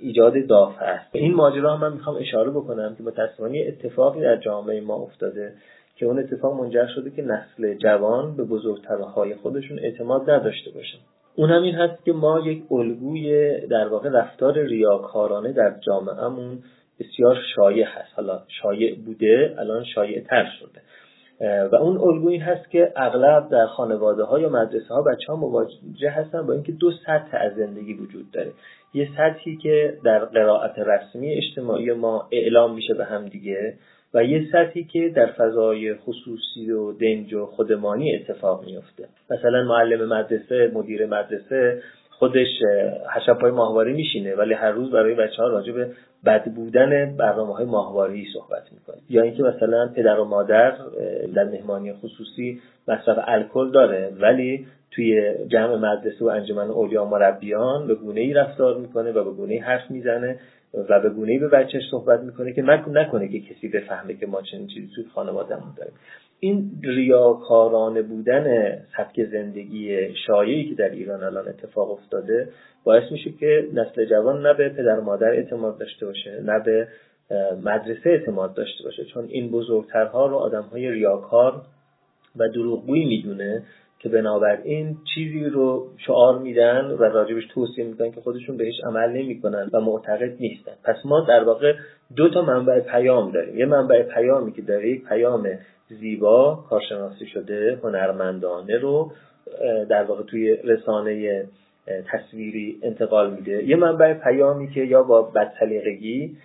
ایجاد 0.02 0.48
دافع 0.48 0.86
است. 0.86 1.10
این 1.16 1.34
ماجرا 1.34 1.76
هم 1.76 1.82
من 1.82 1.94
می‌خوام 1.94 2.16
اشاره 2.16 2.52
بکنم 2.52 2.96
که 2.98 3.04
متاسفانه 3.04 3.66
اتفاقی 3.68 4.22
در 4.22 4.38
جامعه 4.38 4.82
ما 4.82 4.96
افتاده 4.96 5.54
که 6.00 6.06
اون 6.06 6.20
اتفاق 6.20 6.62
منجر 6.62 6.88
شده 6.96 7.12
که 7.12 7.22
نسل 7.22 7.74
جوان 7.74 8.36
به 8.36 8.44
بزرگترهای 8.44 9.36
خودشون 9.36 9.80
اعتماد 9.80 10.30
نداشته 10.30 10.72
باشه 10.72 10.98
اون 11.36 11.50
هم 11.50 11.64
این 11.64 11.76
هست 11.76 12.06
که 12.06 12.14
ما 12.14 12.40
یک 12.40 12.64
الگوی 12.72 13.58
در 13.68 13.88
واقع 13.88 14.10
رفتار 14.10 14.60
ریاکارانه 14.60 15.54
در 15.54 15.76
جامعهمون 15.88 16.60
بسیار 17.00 17.38
شایع 17.56 17.86
هست. 17.86 18.14
حالا 18.16 18.42
شایع 18.62 18.96
بوده 18.96 19.56
الان 19.60 19.84
شایع 19.84 20.22
تر 20.22 20.48
شده. 20.60 20.82
و 21.72 21.76
اون 21.76 21.98
الگوی 21.98 22.34
این 22.34 22.42
هست 22.42 22.72
که 22.72 22.94
اغلب 22.96 23.50
در 23.50 23.66
خانواده 23.66 24.24
ها 24.24 24.40
یا 24.40 24.50
مدرسه 24.50 24.94
ها 24.94 25.02
بچه 25.02 25.28
ها 25.28 25.36
مواجه 25.36 26.10
هستن 26.10 26.48
با 26.48 26.54
اینکه 26.54 26.72
دو 26.72 26.92
سطح 26.92 27.38
از 27.42 27.56
زندگی 27.56 27.94
وجود 27.94 28.32
داره. 28.32 28.52
یه 28.94 29.10
سطحی 29.18 29.58
که 29.58 29.98
در 30.04 30.26
قرائت 30.26 30.80
رسمی 30.80 31.34
اجتماعی 31.34 31.92
ما 31.92 32.28
اعلام 32.32 32.74
میشه 32.74 32.94
به 32.94 33.06
هم 33.06 33.26
دیگه 33.26 33.74
و 34.14 34.24
یه 34.24 34.48
سطحی 34.52 34.84
که 34.84 35.10
در 35.16 35.26
فضای 35.26 35.96
خصوصی 35.96 36.72
و 36.72 36.92
دنج 36.92 37.34
و 37.34 37.46
خودمانی 37.46 38.16
اتفاق 38.16 38.66
میفته 38.66 39.08
مثلا 39.30 39.64
معلم 39.64 40.14
مدرسه 40.14 40.72
مدیر 40.74 41.06
مدرسه 41.06 41.82
خودش 42.20 42.48
حشب 43.16 43.40
های 43.40 43.52
ماهواره 43.52 43.94
میشینه 43.94 44.36
ولی 44.36 44.54
هر 44.54 44.72
روز 44.72 44.92
برای 44.92 45.16
بچه 45.16 45.42
ها 45.42 45.48
راجع 45.48 45.72
به 45.72 45.92
بد 46.26 46.46
بودن 46.52 47.16
برنامه 47.18 47.54
های 47.54 47.66
ماهواری 47.66 48.28
صحبت 48.34 48.64
می‌کنه. 48.72 48.98
یا 49.10 49.22
اینکه 49.22 49.44
مثلا 49.44 49.88
پدر 49.96 50.20
و 50.20 50.26
مادر 50.26 50.74
در 51.36 51.44
مهمانی 51.44 51.94
خصوصی 51.94 52.62
مصرف 52.88 53.18
الکل 53.28 53.72
داره 53.72 54.12
ولی 54.20 54.68
توی 54.92 55.34
جمع 55.48 55.76
مدرسه 55.76 56.26
و 56.26 56.28
انجمن 56.28 56.70
اولیا 56.70 57.06
مربیان 57.06 57.88
به 57.88 57.96
گونه 57.96 58.22
ای 58.22 58.34
رفتار 58.34 58.78
می‌کنه 58.78 59.12
و 59.12 59.24
به 59.24 59.32
گونه 59.32 59.54
ای 59.54 59.60
حرف 59.60 59.92
می‌زنه 59.92 60.40
و 60.90 61.00
به 61.00 61.10
گونه 61.10 61.32
ای 61.32 61.40
به 61.40 61.48
بچهش 61.48 61.84
صحبت 61.92 62.20
می‌کنه 62.20 62.54
که 62.54 62.62
نکنه 62.62 63.28
که 63.28 63.40
کسی 63.40 63.68
بفهمه 63.68 64.14
که 64.14 64.28
ما 64.28 64.42
چنین 64.42 64.68
چیزی 64.68 64.90
توی 64.96 65.06
خانوادهمون 65.16 65.74
داریم. 65.78 65.94
این 66.40 66.72
ریاکارانه 66.84 68.02
بودن 68.02 68.76
سبک 68.98 69.24
زندگی 69.32 70.16
شایعی 70.28 70.70
که 70.70 70.76
در 70.76 70.90
ایران 70.90 71.24
الان 71.24 71.48
اتفاق 71.48 71.92
افتاده 71.92 72.50
باعث 72.84 73.12
میشه 73.12 73.32
که 73.32 73.68
نسل 73.74 74.06
جوان 74.06 74.46
نه 74.46 74.54
به 74.54 74.70
پدر 74.70 75.00
مادر 75.00 75.30
اعتماد 75.30 75.78
داشته 75.78 76.06
باشه 76.06 76.42
نه 76.46 76.60
به 76.60 76.88
مدرسه 77.64 78.10
اعتماد 78.10 78.54
داشته 78.54 78.84
باشه. 78.84 79.06
چون 79.06 79.26
این 79.30 79.52
بزرگترها 79.52 80.28
رو 80.28 80.36
آدم 80.36 80.62
های 80.62 80.92
ریاکار 80.92 81.62
و 82.36 82.50
دروغگویی 82.50 83.06
می‌دونه. 83.06 83.64
که 84.00 84.10
بنابراین 84.10 84.98
چیزی 85.16 85.46
رو 85.46 85.88
شعار 86.06 86.40
میدن 86.40 86.86
و 86.86 87.04
راجبش 87.04 87.44
توصیه 87.54 87.86
می‌کنن 87.86 88.12
که 88.12 88.22
خودشون 88.22 88.58
بهش 88.58 88.76
عمل 88.84 89.10
نمی‌کنن 89.10 89.70
و 89.74 89.82
معتقد 89.82 90.36
نیستن. 90.40 90.72
پس 90.84 90.96
ما 91.06 91.26
در 91.28 91.44
واقع 91.44 91.74
دو 92.16 92.30
تا 92.30 92.42
منبع 92.42 92.80
پیام 92.80 93.32
داریم. 93.32 93.58
یه 93.58 93.66
منبع 93.66 94.04
پیامی 94.04 94.52
که 94.52 94.62
داره 94.62 94.90
یک 94.90 95.04
پیام 95.06 95.50
زیبا 95.90 96.64
کارشناسی 96.70 97.26
شده 97.26 97.80
هنرمندانه 97.84 98.78
رو 98.78 99.12
در 99.90 100.04
واقع 100.04 100.24
توی 100.24 100.56
رسانه 100.56 101.44
تصویری 102.12 102.80
انتقال 102.84 103.34
میده. 103.34 103.64
یه 103.64 103.76
منبع 103.76 104.14
پیامی 104.14 104.68
که 104.68 104.82
یا 104.82 105.04
با 105.04 105.22
بدسلیقگی 105.22 106.38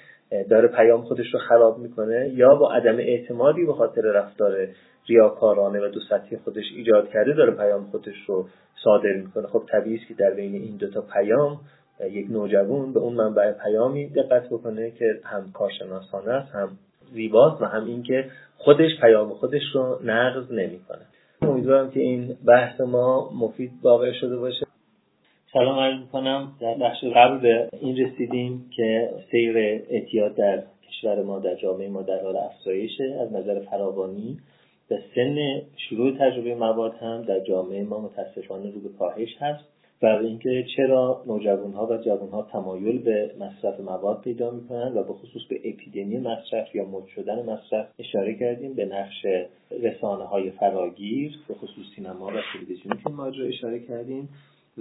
داره 0.50 0.68
پیام 0.68 1.02
خودش 1.02 1.34
رو 1.34 1.40
خراب 1.40 1.78
می‌کنه 1.78 2.30
یا 2.34 2.54
با 2.54 2.72
عدم 2.72 2.98
اعتمادی 2.98 3.66
به 3.66 3.72
خاطر 3.72 4.02
رفتار 4.02 4.68
ریاکارانه 5.06 5.80
و 5.80 5.88
دو 5.88 6.00
سطحی 6.10 6.36
خودش 6.36 6.64
ایجاد 6.76 7.08
کرده 7.08 7.32
داره 7.32 7.52
پیام 7.52 7.84
خودش 7.84 8.14
رو 8.26 8.48
صادر 8.84 9.12
می‌کنه. 9.12 9.46
خب 9.46 9.62
طبیعی 9.72 9.96
است 9.96 10.08
که 10.08 10.14
در 10.14 10.30
بین 10.30 10.54
این 10.54 10.76
دوتا 10.76 11.00
پیام 11.00 11.60
یک 12.10 12.30
نوجوان 12.30 12.92
به 12.92 13.00
اون 13.00 13.14
منبع 13.14 13.52
پیامی 13.52 14.08
دقت 14.08 14.46
بکنه 14.46 14.90
که 14.90 15.20
هم 15.24 15.52
کارشناسانه 15.54 16.30
است 16.30 16.54
هم 16.54 16.68
زیباست 17.12 17.62
و 17.62 17.64
هم 17.64 17.84
اینکه 17.84 18.30
خودش 18.56 19.00
پیام 19.00 19.28
خودش 19.28 19.62
رو 19.74 19.98
نقض 20.04 20.52
نمی‌کنه. 20.52 21.02
امیدوارم 21.42 21.90
که 21.90 22.00
این 22.00 22.36
بحث 22.46 22.80
ما 22.80 23.30
مفید 23.40 23.70
واقع 23.82 24.12
شده 24.12 24.36
باشه. 24.36 24.71
سلام 25.52 25.78
عرض 25.78 26.00
می‌کنم. 26.00 26.52
در 26.60 26.74
بخش 26.74 27.04
قبل 27.04 27.38
به 27.38 27.68
این 27.80 27.96
رسیدیم 27.96 28.70
که 28.76 29.10
سیر 29.30 29.58
اعتیاد 29.90 30.34
در 30.34 30.62
کشور 30.88 31.22
ما 31.22 31.38
در 31.38 31.54
جامعه 31.54 31.88
ما 31.88 32.02
در 32.02 32.22
حال 32.22 32.36
افزایشه. 32.36 33.04
از 33.20 33.32
نظر 33.32 33.60
فراوانی 33.60 34.38
و 34.90 34.94
سن 35.14 35.62
شروع 35.76 36.12
تجربه 36.18 36.54
مواد 36.54 36.94
هم 36.94 37.22
در 37.22 37.40
جامعه 37.40 37.82
ما 37.82 38.00
متاسفانه 38.00 38.70
رو 38.70 38.80
به 38.80 38.88
کاهش 38.98 39.36
هست. 39.38 39.64
و 40.02 40.06
اینکه 40.06 40.64
چرا 40.76 41.24
نوجوانها 41.26 41.86
و 41.86 41.96
جوانها 41.96 42.42
تمایل 42.52 42.98
به 42.98 43.30
مصرف 43.40 43.80
مواد 43.80 44.20
پیدا 44.20 44.50
می‌کنند 44.50 44.96
و 44.96 45.02
به 45.02 45.12
خصوص 45.12 45.42
به 45.50 45.56
اپیدمی 45.64 46.18
مصرف 46.18 46.74
یا 46.74 46.84
مد 46.84 47.06
شدن 47.06 47.50
مصرف 47.50 47.86
اشاره 47.98 48.34
کردیم 48.34 48.74
به 48.74 48.84
نقش 48.84 49.26
رسانه 49.82 50.24
های 50.24 50.50
فراگیر 50.50 51.38
به 51.48 51.54
خصوص 51.54 51.84
سینما 51.96 52.26
و 52.26 52.32
تلویزیون 52.52 52.98
که 53.04 53.10
ماجرا 53.10 53.46
اشاره 53.46 53.80
کردیم. 53.80 54.28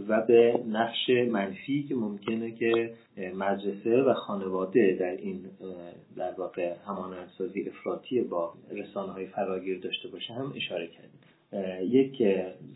و 0.08 0.22
به 0.22 0.60
نقش 0.70 1.10
منفی 1.32 1.84
که 1.84 1.96
ممکنه 1.96 2.52
که 2.52 2.94
مدرسه 3.36 4.02
و 4.02 4.14
خانواده 4.14 4.98
در 5.00 5.18
این 5.18 5.40
در 6.16 6.32
واقع 6.38 6.74
همانندسازی 6.88 7.62
افراطی 7.62 8.22
با 8.22 8.54
رسانه 8.72 9.12
های 9.12 9.26
فراگیر 9.26 9.80
داشته 9.80 10.08
باشه 10.08 10.34
هم 10.34 10.54
اشاره 10.56 10.88
کردیم. 10.88 11.20
یک 11.82 12.24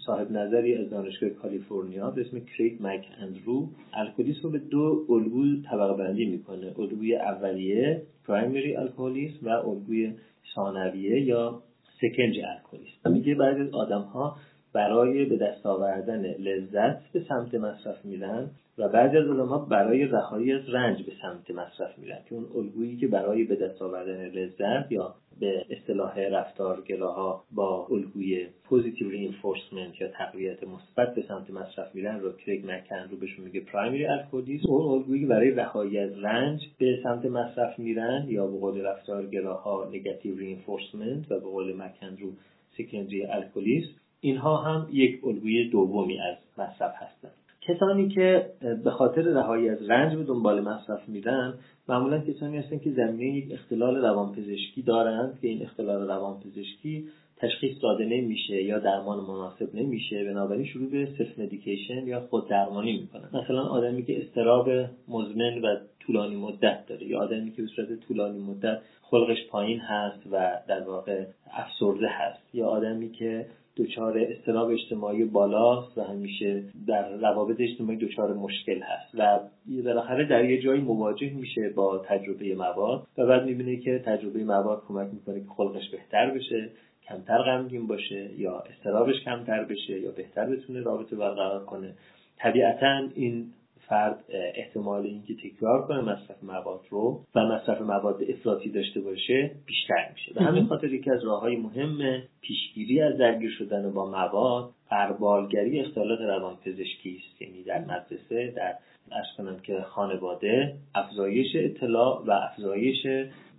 صاحب 0.06 0.32
نظری 0.32 0.76
از 0.76 0.90
دانشگاه 0.90 1.30
کالیفرنیا 1.30 2.12
به 2.12 2.22
اسم 2.22 2.40
کریگ 2.40 2.74
مک 2.80 3.06
اندرو 3.20 3.70
الکلیسم 3.94 4.42
رو 4.44 4.50
به 4.50 4.60
دو 4.60 5.06
الگوی 5.10 5.64
طبقه 5.72 6.04
بندی 6.04 6.26
می‌کنه. 6.26 6.80
الگوی 6.80 7.16
اولیه 7.16 8.02
primary 8.28 8.76
الکلیسم 8.76 9.46
و 9.46 9.50
الگوی 9.50 10.14
ثانویه 10.56 11.22
یا 11.22 11.62
secondary 12.02 12.44
الکلیسم. 12.44 13.12
میگه 13.12 13.36
بعضی 13.36 13.62
از 13.62 13.74
آدم 13.74 14.02
ها 14.02 14.38
برای 14.76 15.26
به 15.26 15.38
دست 15.38 15.66
آوردن 15.66 16.26
لذت 16.26 17.12
به 17.12 17.22
سمت 17.30 17.56
مصرف 17.56 18.06
میرن 18.06 18.50
و 18.78 18.90
بعضی 18.90 19.18
از 19.18 19.28
ها 19.28 19.58
برای 19.58 20.06
رهایی 20.06 20.52
از 20.54 20.70
رنج 20.70 21.04
به 21.04 21.12
سمت 21.22 21.52
مصرف 21.52 22.00
میرن 22.00 22.20
که 22.30 22.36
اون 22.36 22.46
الگویی 22.56 22.98
که 22.98 23.08
برای 23.08 23.44
به 23.44 23.56
دست 23.56 23.82
آوردن 23.82 24.26
لذت 24.26 24.92
یا 24.92 25.16
به 25.40 25.66
اصطلاح 25.70 26.20
رفتارگراها 26.20 27.44
با 27.52 27.88
الگوی 27.92 28.48
positive 28.64 29.10
reinforcement 29.10 30.02
یا 30.02 30.08
تقویت 30.08 30.64
مثبت 30.64 31.16
به 31.16 31.22
سمت 31.28 31.50
مصرف 31.50 31.96
میرن 31.96 32.20
رو 32.20 32.32
کریگ 32.32 32.66
مک 32.66 33.10
اندرو 33.12 33.18
بهشون 33.18 33.46
میگه 33.46 33.60
primary 33.60 34.06
الکلیسم 34.06 34.66
اون 34.66 34.92
الگویی 34.92 35.26
برای 35.26 35.52
رهایی 35.52 36.00
از 36.00 36.20
رنج 36.20 36.62
به 36.78 37.00
سمت 37.04 37.26
مصرف 37.26 37.80
میرن 37.80 38.26
یا 38.30 38.48
به 38.48 38.58
قول 38.58 38.82
رفتارگراها 38.82 39.90
negative 39.94 40.38
reinforcement 40.38 41.32
و 41.32 41.40
به 41.40 41.50
قول 41.50 41.76
مک 41.76 42.18
اندرو 42.22 42.32
secondary 42.78 43.26
الکلیس 43.26 43.86
اینها 44.26 44.58
هم 44.58 44.88
یک 44.92 45.20
الگوی 45.24 45.70
دومی 45.70 46.20
از 46.20 46.36
مصرف 46.58 46.94
هستند. 46.96 47.32
کسانی 47.62 48.10
که 48.10 48.46
به 48.84 48.92
خاطر 48.92 49.22
رهایی 49.22 49.70
از 49.70 49.90
رنج 49.90 50.16
به 50.16 50.24
دنبال 50.24 50.62
مصرف 50.62 51.10
میرن 51.10 51.54
معمولا 51.90 52.20
کسانی 52.20 52.58
هستند 52.58 52.82
که 52.82 52.92
زمینه 52.92 53.38
یک 53.38 53.52
اختلال 53.52 53.96
روانپزشکی 53.96 54.82
دارند 54.82 55.40
که 55.42 55.48
این 55.48 55.62
اختلال 55.62 56.08
روانپزشکی 56.08 57.08
تشخیص 57.38 57.84
داده 57.84 58.06
نمیشه 58.06 58.64
یا 58.64 58.80
درمان 58.80 59.20
مناسب 59.20 59.76
نمیشه 59.76 60.24
بنابراین 60.24 60.66
شروع 60.66 60.90
به 60.90 61.08
self 61.18 61.40
medication 61.40 62.08
یا 62.08 62.20
خود 62.20 62.50
درمانی 62.50 63.00
می‌کنن. 63.02 63.42
مثلا 63.44 63.64
آدمی 63.64 64.06
که 64.06 64.22
اضطراب 64.22 64.70
مزمن 65.08 65.62
و 65.62 65.76
طولانی 66.00 66.36
مدت 66.36 66.86
داره 66.88 67.08
یا 67.08 67.20
آدمی 67.20 67.52
که 67.52 67.62
به 67.62 67.68
صورت 67.68 68.00
طولانی 68.08 68.40
مدت 68.40 68.80
خلقش 69.02 69.48
پایین 69.50 69.80
هست 69.80 70.28
و 70.32 70.62
در 70.68 70.84
واقع 70.84 71.26
افسرده 71.52 72.08
هست 72.10 72.56
یا 72.56 72.68
آدمی 72.68 73.12
که 73.12 73.46
دچار 73.78 74.18
استراب 74.20 74.70
اجتماعی 74.70 75.26
بالاست 75.26 75.98
و 75.98 76.02
همیشه 76.02 76.64
در 76.88 77.10
روابط 77.10 77.56
اجتماعی 77.60 77.98
دچار 77.98 78.34
مشکل 78.34 78.82
هست 78.82 79.16
و 79.16 79.40
بالاخره 79.86 80.26
در 80.26 80.46
یه 80.46 80.62
جایی 80.62 80.82
مواجه 80.82 81.34
میشه 81.34 81.70
با 81.70 81.98
تجربه 81.98 82.56
مواد 82.56 83.08
و 83.18 83.26
بعد 83.26 83.46
می‌بینه 83.46 83.78
که 83.78 84.00
تجربه 84.00 84.44
مواد 84.44 84.84
کمک 84.88 85.08
می‌کنه 85.14 85.40
که 85.40 85.50
خلقش 85.58 85.90
بهتر 85.90 86.30
بشه 86.30 86.70
کمتر 87.08 87.38
غمگین 87.38 87.88
باشه 87.88 88.30
یا 88.38 88.60
استرابش 88.60 89.16
کمتر 89.26 89.64
بشه 89.64 90.00
یا 90.00 90.12
بهتر 90.12 90.46
بتونه 90.46 90.82
رابطه 90.82 91.16
برقرار 91.16 91.66
کنه. 91.66 91.94
طبیعتا 92.38 93.08
این 93.16 93.46
فرد 93.90 94.24
احتمال 94.56 95.06
اینکه 95.06 95.34
تکرار 95.36 95.88
کنه 95.88 96.02
مصرف 96.02 96.44
مواد 96.44 96.82
رو 96.90 97.22
و 97.36 97.40
مصرف 97.40 97.82
مواد 97.82 98.22
افراطی 98.30 98.70
داشته 98.70 99.02
باشه 99.02 99.52
بیشتر 99.66 100.10
میشه. 100.14 100.32
و 100.36 100.44
همین 100.44 100.66
خاطر 100.66 100.94
یکی 100.94 101.12
از 101.12 101.24
راه 101.24 101.42
های 101.42 101.56
مهم 101.56 102.22
پیشگیری 102.42 103.02
از 103.02 103.18
درگیر 103.18 103.52
شدن 103.52 103.94
با 103.94 104.12
مواد 104.12 104.70
قربالگری 104.90 105.80
اختلالات 105.80 106.20
روانپزشکی 106.20 107.22
است. 107.22 107.42
یعنی 107.42 107.64
در 107.64 107.80
مدرسه 107.80 108.54
در 108.56 108.76
ارز 109.12 109.28
کنم 109.38 109.60
که 109.60 109.82
خانواده 109.82 110.76
افزایش 110.96 111.56
اطلاع 111.56 112.24
و 112.26 112.32
افزایش 112.32 113.06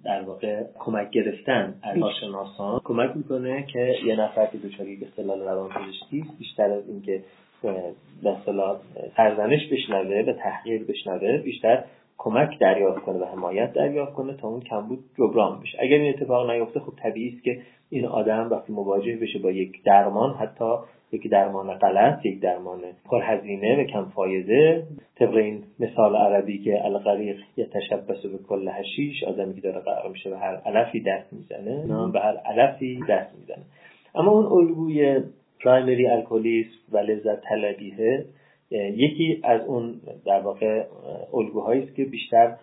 در 0.04 0.22
واقع 0.22 0.64
کمک 0.78 1.10
گرفتن 1.10 1.74
از 1.82 1.98
کمک 2.84 3.16
می‌کنه 3.16 3.66
که 3.72 3.94
یه 4.04 4.16
نفر 4.16 4.46
که 4.46 4.58
دچار 4.58 4.88
یک 4.88 5.02
اختلال 5.02 5.40
روانپزشکی 5.40 6.24
بیشتر 6.38 6.70
از 6.70 6.88
اینکه 6.88 7.22
به 7.62 8.30
اصطلاح 8.30 8.76
سرزنش 9.16 9.68
بشنوه 9.72 10.22
به 10.22 10.32
تحقیر 10.32 10.84
بشنوه 10.84 11.38
بیشتر 11.38 11.84
کمک 12.18 12.58
دریافت 12.60 13.02
کنه 13.02 13.18
و 13.18 13.24
حمایت 13.24 13.72
دریافت 13.72 14.12
کنه 14.12 14.34
تا 14.34 14.48
اون 14.48 14.60
کمبود 14.60 14.98
جبران 15.18 15.60
بشه. 15.60 15.78
اگر 15.80 15.96
این 15.96 16.14
اتفاق 16.14 16.50
نیفته 16.50 16.80
خب 16.80 16.92
طبیعی 17.02 17.34
است 17.34 17.44
که 17.44 17.58
این 17.90 18.06
آدم 18.06 18.48
وقتی 18.50 18.72
مواجه 18.72 19.16
بشه 19.16 19.38
با 19.38 19.50
یک 19.50 19.82
درمان 19.84 20.34
حتی 20.34 20.74
یک 21.12 21.30
درمان 21.30 21.74
غلط 21.74 22.26
یک 22.26 22.40
درمان 22.40 22.80
پرهزینه 23.04 23.82
و 23.82 23.84
کم 23.84 24.04
فایده 24.04 24.86
طبق 25.18 25.34
این 25.34 25.62
مثال 25.80 26.16
عربی 26.16 26.58
که 26.58 26.84
الغریق 26.84 27.36
یتشبس 27.56 28.22
به 28.22 28.38
کل 28.48 28.68
هشیش 28.68 29.24
آدمی 29.24 29.54
که 29.54 29.60
داره 29.60 29.80
قرار 29.80 30.08
میشه 30.08 30.30
به 30.30 30.38
هر 30.38 30.56
علفی 30.56 31.00
دست 31.00 31.32
می‌زنه 31.32 31.86
نه. 31.86 32.12
به 32.12 32.20
هر 32.20 32.36
علفی 32.36 33.00
دست 33.08 33.34
می‌زنه. 33.38 33.64
اما 34.14 34.30
اون 34.30 34.46
الگوی 34.46 35.22
پرایمری 35.60 36.06
الکلیسم 36.06 36.78
و 36.92 36.98
لذت 36.98 37.40
طلبیه 37.40 38.24
یکی 38.70 39.40
از 39.44 39.60
اون 39.66 40.00
در 40.24 40.40
واقع 40.40 40.84
الگوهایی 41.34 41.82
است 41.82 41.94
که 41.94 42.04
بیشتر 42.04 42.56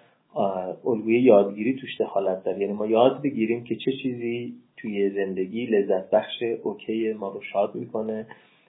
الگوی 0.85 1.19
یادگیری 1.19 1.73
توش 1.73 2.01
دخالت 2.01 2.43
داره. 2.43 2.59
یعنی 2.59 2.73
ما 2.73 2.85
یاد 2.87 3.21
بگیریم 3.21 3.63
که 3.63 3.75
چه 3.75 3.91
چیزی 4.03 4.53
توی 4.77 5.09
زندگی 5.09 5.65
لذت 5.65 6.09
بخش 6.09 6.43
اوکی 6.63 7.13
ما 7.13 7.29
رو 7.29 7.41
شاد 7.41 7.75
می‌کنه 7.75 8.27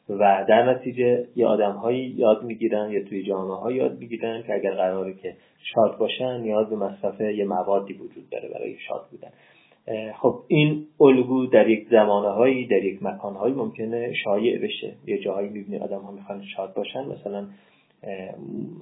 و 0.08 0.44
در 0.48 0.72
نتیجه 0.72 1.26
یه 1.37 1.46
آدم 1.46 1.82
یاد 2.16 2.44
می‌گیرن 2.44 2.90
یا 2.90 3.04
توی 3.04 3.22
جامعه 3.22 3.56
ها 3.56 3.72
یاد 3.72 3.98
می‌گیرن 3.98 4.42
که 4.46 4.54
اگر 4.54 4.70
قراره 4.70 5.14
که 5.14 5.34
شاد 5.74 5.98
باشن 5.98 6.40
نیاز 6.40 6.70
به 6.70 6.76
مصرف 6.76 7.20
یه 7.20 7.44
موادی 7.44 7.92
وجود 7.92 8.30
داره 8.30 8.48
برای 8.48 8.76
شاد 8.88 9.06
بودن. 9.10 9.28
خب 10.20 10.42
این 10.48 10.86
الگو 11.00 11.46
در 11.46 11.68
یک 11.68 11.88
زمانه 11.88 12.28
هایی 12.28 12.66
در 12.66 12.84
یک 12.84 13.02
مکان 13.02 13.34
هایی 13.34 13.54
ممکنه 13.54 14.12
شایع 14.24 14.58
بشه. 14.58 14.94
یه 15.06 15.18
جاهایی 15.18 15.48
می‌بینی 15.48 15.78
آدم 15.78 16.00
ها 16.00 16.10
می‌خوان 16.10 16.42
شاد 16.56 16.74
باشن 16.74 17.04
مثلا 17.04 17.46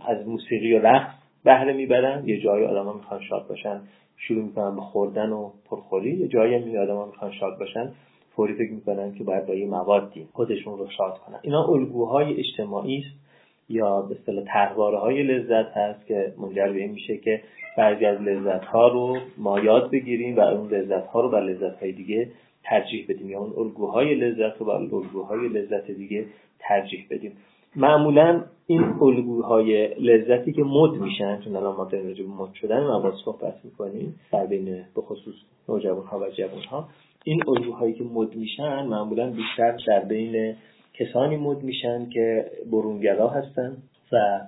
از 0.08 0.28
موسیقی 0.28 0.74
و 0.74 0.78
رقص 0.78 1.14
بهره 1.44 1.72
می‌برن. 1.72 2.28
یه 2.28 2.40
جایی 2.40 2.64
آدم 2.64 2.84
ها 2.84 2.92
می‌خوان 2.92 3.20
شاد 3.28 3.48
باشن 3.48 3.80
شروع 4.16 4.44
می‌کنن 4.44 4.74
به 4.74 4.80
خوردن 4.80 5.30
و 5.30 5.50
پرخوری. 5.70 6.16
یه 6.16 6.28
جایی 6.28 6.54
هم 6.54 6.82
آدم 6.82 6.96
ها 6.96 7.06
می‌خوان 7.06 7.32
شاد 7.32 7.58
باشن 7.58 7.92
فوری 8.36 8.54
فکر 8.54 8.72
می‌کنن 8.72 9.14
که 9.14 9.24
باید 9.24 9.46
با 9.46 9.54
یه 9.54 9.66
موادی 9.66 10.28
خودشون 10.32 10.78
رو 10.78 10.88
شاد 10.96 11.18
کنن. 11.18 11.38
اینا 11.42 11.64
الگوهای 11.64 12.38
اجتماعی 12.38 12.98
است 12.98 13.21
یا 13.68 14.02
به 14.02 14.14
اصطلاح 14.14 15.00
های 15.00 15.22
لذت 15.22 15.76
هست 15.76 16.06
که 16.06 16.32
منجر 16.38 16.72
به 16.72 16.78
این 16.78 16.90
میشه 16.90 17.16
که 17.16 17.42
بعضی 17.78 18.04
از 18.04 18.20
لذت 18.20 18.64
ها 18.64 18.88
رو 18.88 19.18
ما 19.38 19.60
یاد 19.60 19.90
بگیریم 19.90 20.36
و 20.36 20.40
اون 20.40 20.70
لذت 20.70 21.06
ها 21.06 21.20
رو 21.20 21.28
بر 21.28 21.40
لذت 21.40 21.78
های 21.82 21.92
دیگه 21.92 22.28
ترجیح 22.64 23.06
بدیم 23.08 23.30
یا 23.30 23.38
اون 23.38 23.52
الگوهای 23.58 24.14
لذت 24.14 24.58
رو 24.58 24.66
بر 24.66 24.72
الگوهای 24.72 25.48
لذت 25.48 25.90
دیگه 25.90 26.24
ترجیح 26.58 27.06
بدیم. 27.10 27.32
معمولا 27.76 28.44
این 28.66 28.82
الگوهای 28.82 29.94
لذتی 29.94 30.52
که 30.52 30.62
مد 30.62 30.90
میشن 30.90 31.40
چون 31.40 31.56
الان 31.56 31.76
ما 31.76 31.84
داریم 31.84 32.06
راجع 32.06 32.24
مد 32.24 32.54
شدن 32.54 32.80
مواد 32.80 33.14
صحبت 33.24 33.54
می‌کنیم 33.64 34.20
در 34.32 34.46
بین 34.46 34.64
به 34.94 35.02
خصوص 35.02 35.34
نوجوان 35.68 36.06
ها 36.06 36.18
و 36.18 36.28
جوان 36.28 36.62
ها 36.70 36.88
این 37.24 37.42
الگوهایی 37.48 37.92
که 37.92 38.04
مد 38.04 38.36
میشن 38.36 38.86
معمولا 38.86 39.30
بیشتر 39.30 39.76
در 39.86 40.00
بین 40.00 40.54
کسانی 40.94 41.36
مد 41.36 41.62
میشن 41.62 42.08
که 42.08 42.50
برونگرا 42.72 43.28
هستن 43.28 43.76
و 44.12 44.40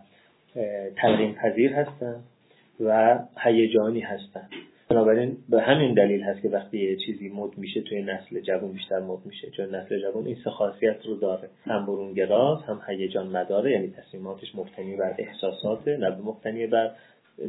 تلقین 0.96 1.34
پذیر 1.34 1.72
هستن 1.72 2.16
و 2.80 3.18
هیجانی 3.38 4.00
هستن. 4.00 4.48
بنابراین 4.88 5.36
به 5.48 5.62
همین 5.62 5.94
دلیل 5.94 6.22
هست 6.22 6.42
که 6.42 6.48
وقتی 6.48 6.78
یه 6.78 6.96
چیزی 6.96 7.28
مد 7.28 7.58
میشه 7.58 7.80
توی 7.80 8.02
نسل 8.02 8.40
جوان 8.40 8.72
بیشتر 8.72 9.00
مد 9.00 9.18
میشه. 9.24 9.50
چون 9.50 9.74
نسل 9.74 10.00
جوان 10.00 10.26
این 10.26 10.36
سه 10.44 10.50
خاصیت 10.50 11.06
رو 11.06 11.16
داره. 11.16 11.48
هم 11.64 11.86
برونگراز 11.86 12.62
هم 12.62 12.80
هیجان 12.88 13.26
مداره 13.26 13.70
یعنی 13.70 13.90
تصمیماتش 13.90 14.54
مبتنی 14.54 14.96
بر 14.96 15.14
احساسات 15.18 15.88
نه 15.88 16.16
مبتنی 16.24 16.66
بر 16.66 16.90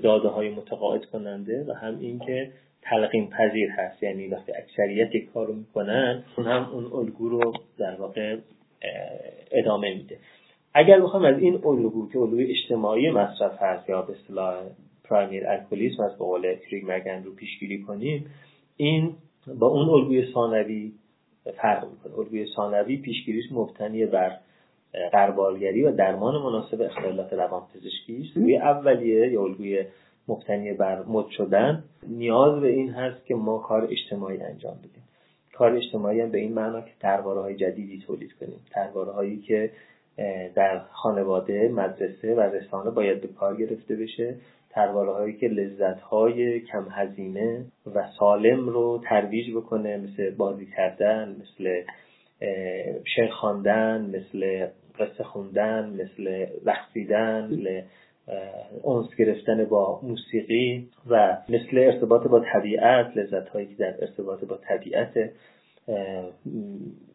داده 0.04 0.28
های 0.28 0.50
متقاعد 0.50 1.06
کننده 1.06 1.66
و 1.68 1.74
هم 1.74 2.00
اینکه 2.00 2.52
تلقیم 2.82 3.30
پذیر 3.30 3.70
هست. 3.70 4.04
یعنی 4.04 4.28
وقتی 4.28 4.52
اکثریت 4.52 5.16
یک 5.16 5.32
کار 5.34 5.48
رو 5.48 5.54
می‌کنن 5.54 6.24
اون 6.38 6.48
هم 6.48 6.70
اون 6.74 6.86
الگو 6.86 7.30
رو 7.30 7.54
در 7.78 7.96
واقع 7.96 8.38
ادامه 9.52 9.94
میده. 9.94 10.18
اگر 10.74 11.02
بخوام 11.02 11.26
از 11.26 11.40
این 11.40 11.54
الگو 11.66 12.10
که 12.10 12.20
الگوی 12.20 12.52
اجتماعی 12.52 13.12
مصرف 13.12 13.62
هست 13.62 13.90
یا 13.90 14.02
به 14.02 14.14
اصطلاح 14.14 14.56
پرایمیر 15.04 15.48
الکلیسم 15.48 16.04
از 16.04 16.12
به 16.12 16.26
قول 16.26 16.56
کریگ 16.56 16.84
مگن 16.88 17.24
رو 17.24 17.36
پیشگیری 17.36 17.82
کنیم 17.82 18.26
این 18.78 19.14
با 19.60 19.68
اون 19.68 19.90
الگوی 19.90 20.34
ثانوی 20.34 20.92
فرق 21.62 21.88
می‌کنه. 21.92 22.20
الگوی 22.20 22.46
ثانوی 22.56 22.98
پیشگیریش 22.98 23.46
مبتنی 23.52 24.06
بر 24.06 24.38
قربالگری 25.12 25.84
و 25.84 25.92
درمان 25.92 26.42
مناسب 26.42 26.82
اختلالات 26.82 27.34
روانپزشکی 27.34 28.22
است. 28.26 28.38
الگوی 28.38 28.58
اولیه 28.58 29.32
یا 29.32 29.44
الگوی 29.44 29.86
مبتنی 30.28 30.74
بر 30.74 31.04
مد 31.04 31.28
شدن 31.28 31.84
نیاز 32.08 32.62
به 32.62 32.68
این 32.68 32.90
هست 32.90 33.26
که 33.26 33.36
ما 33.36 33.58
کار 33.58 33.88
اجتماعی 33.92 34.42
انجام 34.42 34.78
بدیم. 34.78 35.04
کار 35.58 35.78
اجتماعی 35.78 36.22
هم 36.22 36.32
به 36.32 36.38
این 36.38 36.54
معنا 36.54 36.82
که 36.82 36.92
ترواره 37.00 37.42
های 37.42 37.56
جدیدی 37.56 38.04
تولید 38.08 38.34
کنیم. 38.34 38.60
ترواره 38.72 39.12
هایی 39.12 39.38
که 39.38 39.72
در 40.56 40.80
خانواده 40.92 41.68
مدرسه 41.68 42.36
و 42.36 42.40
رسانه 42.40 42.92
باید 42.92 43.22
به 43.22 43.28
کار 43.28 43.56
گرفته 43.58 43.96
بشه. 43.96 44.36
ترواره 44.70 45.12
هایی 45.12 45.34
که 45.34 45.48
لذت 45.48 46.02
های 46.02 46.60
کم 46.60 46.88
هزینه 46.92 47.66
و 47.96 48.04
سالم 48.20 48.70
رو 48.70 49.02
ترویج 49.10 49.56
بکنه 49.56 49.98
مثل 49.98 50.30
بازی 50.30 50.66
کردن 50.66 51.36
مثل 51.42 51.82
شعر 53.16 53.30
خواندن 53.30 54.02
مثل 54.16 54.68
قصه 55.00 55.24
خوندن 55.24 55.90
مثل 55.90 56.46
رقصیدن 56.66 57.46
مثل 57.52 57.82
اونس 58.82 59.16
گرفتن 59.16 59.66
با 59.66 60.00
موسیقی 60.04 60.88
و 61.10 61.38
مثل 61.50 61.78
ارتباط 61.78 62.28
با 62.28 62.40
طبیعت 62.54 63.18
لذت 63.18 63.50
هایی 63.50 63.68
که 63.68 63.76
در 63.76 63.96
ارتباط 64.02 64.44
با 64.44 64.58
طبیعت 64.58 65.14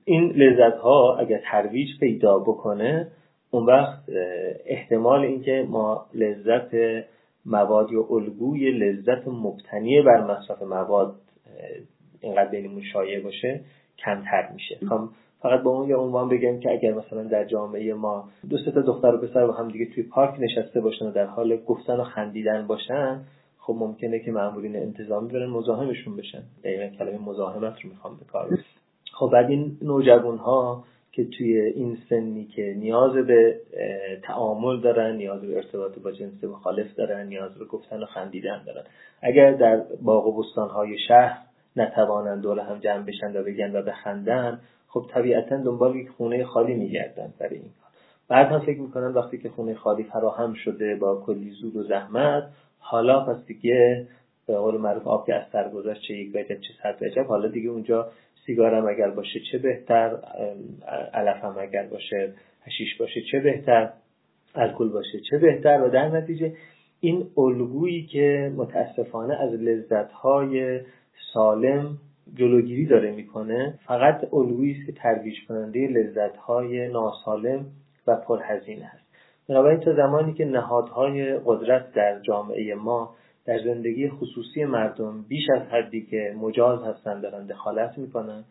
این 0.04 0.30
لذت 0.30 0.76
ها 0.76 1.16
اگر 1.18 1.40
ترویج 1.50 1.88
پیدا 2.00 2.38
بکنه 2.38 3.08
اون 3.50 3.66
وقت 3.66 3.98
احتمال 4.66 5.20
اینکه 5.20 5.66
ما 5.68 6.06
لذت 6.14 6.74
مواد 7.46 7.92
یا 7.92 8.06
الگوی 8.10 8.70
لذت 8.70 9.28
مبتنی 9.28 10.02
بر 10.02 10.20
مصرف 10.24 10.62
مواد 10.62 11.14
اینقدر 12.20 12.50
بینمون 12.50 12.82
شایع 12.92 13.20
باشه 13.20 13.60
کمتر 14.04 14.50
میشه. 14.54 14.78
فقط 15.40 15.62
با 15.62 15.70
اون 15.70 15.88
یا 15.88 16.00
عنوان 16.00 16.28
بگم 16.28 16.60
که 16.60 16.70
اگر 16.70 16.92
مثلا 16.94 17.22
در 17.22 17.44
جامعه 17.44 17.94
ما 17.94 18.28
دو 18.50 18.70
تا 18.72 18.80
دختر 18.80 19.14
و 19.14 19.18
پسر 19.18 19.46
با 19.46 19.52
هم 19.52 19.68
دیگه 19.68 19.86
توی 19.94 20.02
پارک 20.02 20.40
نشسته 20.40 20.80
باشن 20.80 21.06
و 21.06 21.10
در 21.10 21.26
حال 21.26 21.56
گفتن 21.56 22.00
و 22.00 22.04
خندیدن 22.04 22.66
باشن 22.66 23.20
خب 23.58 23.76
ممکنه 23.78 24.18
که 24.18 24.32
مامورین 24.32 24.76
انتظامی 24.76 25.32
برن 25.32 25.50
مزاحمشون 25.50 26.16
بشن. 26.16 26.42
دقیقا 26.64 26.96
کلمه 26.96 27.18
مزاحمت 27.18 27.80
رو 27.80 27.90
می‌خوام 27.90 28.16
به 28.16 28.24
کار 28.32 28.58
خب 29.12 29.30
بعد 29.32 29.50
این 29.50 29.78
نوجوان 29.82 30.38
ها 30.38 30.84
که 31.12 31.24
توی 31.24 31.60
این 31.60 31.98
سنی 32.10 32.44
که 32.44 32.74
نیاز 32.78 33.12
به 33.12 33.60
تعامل 34.22 34.80
دارن 34.80 35.16
نیاز 35.16 35.40
به 35.40 35.56
ارتباط 35.56 35.98
با 35.98 36.12
جنس 36.12 36.44
مخالف 36.44 36.94
دارن 36.94 37.26
نیاز 37.26 37.54
به 37.54 37.64
گفتن 37.64 38.02
و 38.02 38.06
خندیدن 38.06 38.62
دارن. 38.66 38.82
اگر 39.22 39.52
در 39.52 39.82
باغ 40.02 40.26
و 40.26 40.42
بستان 40.42 40.68
های 40.68 40.98
شهر 41.08 41.38
نتوانند 41.76 42.42
دور 42.42 42.60
هم 42.60 42.78
جمع 42.78 43.04
بشن 43.04 43.36
و 43.36 43.42
بگن 43.42 43.76
و 43.76 43.82
بخندن 43.82 44.60
خب 44.92 45.06
طبیعتا 45.10 45.56
دنبال 45.56 45.96
یک 45.96 46.08
خونه 46.08 46.44
خالی 46.44 46.74
میگردن 46.74 47.34
برای 47.38 47.54
این 47.54 47.62
کار. 47.62 47.90
بعد 48.28 48.52
هم 48.52 48.60
فکر 48.60 48.80
می‌کنن 48.80 49.06
وقتی 49.06 49.38
که 49.38 49.48
خونه 49.48 49.74
خالی 49.74 50.02
فراهم 50.02 50.54
شده 50.54 50.96
با 50.96 51.22
کلی 51.26 51.50
زود 51.50 51.76
و 51.76 51.82
زحمت 51.82 52.42
حالا 52.78 53.24
پس 53.24 53.46
دیگه 53.46 54.06
به 54.46 54.56
قول 54.56 54.76
معروف 54.76 55.06
آب 55.06 55.26
که 55.26 55.34
از 55.34 55.42
سر 55.52 55.68
گذشت 55.68 56.02
چه 56.08 56.14
یک 56.14 56.30
وجب 56.34 56.60
چه 56.60 56.72
صد 56.82 57.02
وجب 57.02 57.26
حالا 57.26 57.48
دیگه 57.48 57.70
اونجا 57.70 58.08
سیگارم 58.46 58.86
اگر 58.86 59.10
باشه 59.10 59.40
چه 59.52 59.58
بهتر 59.58 60.16
علفم 61.14 61.56
اگر 61.58 61.86
باشه 61.86 62.32
هشیش 62.66 62.96
باشه 62.98 63.20
چه 63.32 63.40
بهتر 63.40 63.92
الکل 64.54 64.88
باشه 64.88 65.20
چه 65.30 65.38
بهتر 65.38 65.82
و 65.82 65.88
در 65.88 66.08
نتیجه 66.08 66.52
این 67.00 67.26
الگویی 67.36 68.06
که 68.06 68.52
متاسفانه 68.56 69.34
از 69.34 69.52
لذتهای 69.52 70.80
سالم 71.32 71.98
جلوگیری 72.34 72.86
داره 72.86 73.10
می‌کنه 73.10 73.78
فقط 73.86 74.34
الگویی 74.34 74.76
ترویج 74.96 75.34
کننده 75.48 75.86
لذتهای 75.86 76.88
ناسالم 76.88 77.66
و 78.06 78.16
پرهزینه 78.16 78.84
است. 78.84 79.10
بنابراین 79.48 79.80
تا 79.80 79.94
زمانی 79.94 80.34
که 80.34 80.44
نهادهای 80.44 81.38
قدرت 81.44 81.92
در 81.92 82.20
جامعه 82.20 82.74
ما 82.74 83.14
در 83.46 83.58
زندگی 83.64 84.08
خصوصی 84.08 84.64
مردم 84.64 85.22
بیش 85.28 85.50
از 85.54 85.62
حدی 85.62 86.06
که 86.06 86.34
مجاز 86.40 86.82
هستن 86.82 87.20
دارن 87.20 87.46
دخالت 87.46 87.98
می‌کنن 87.98 88.44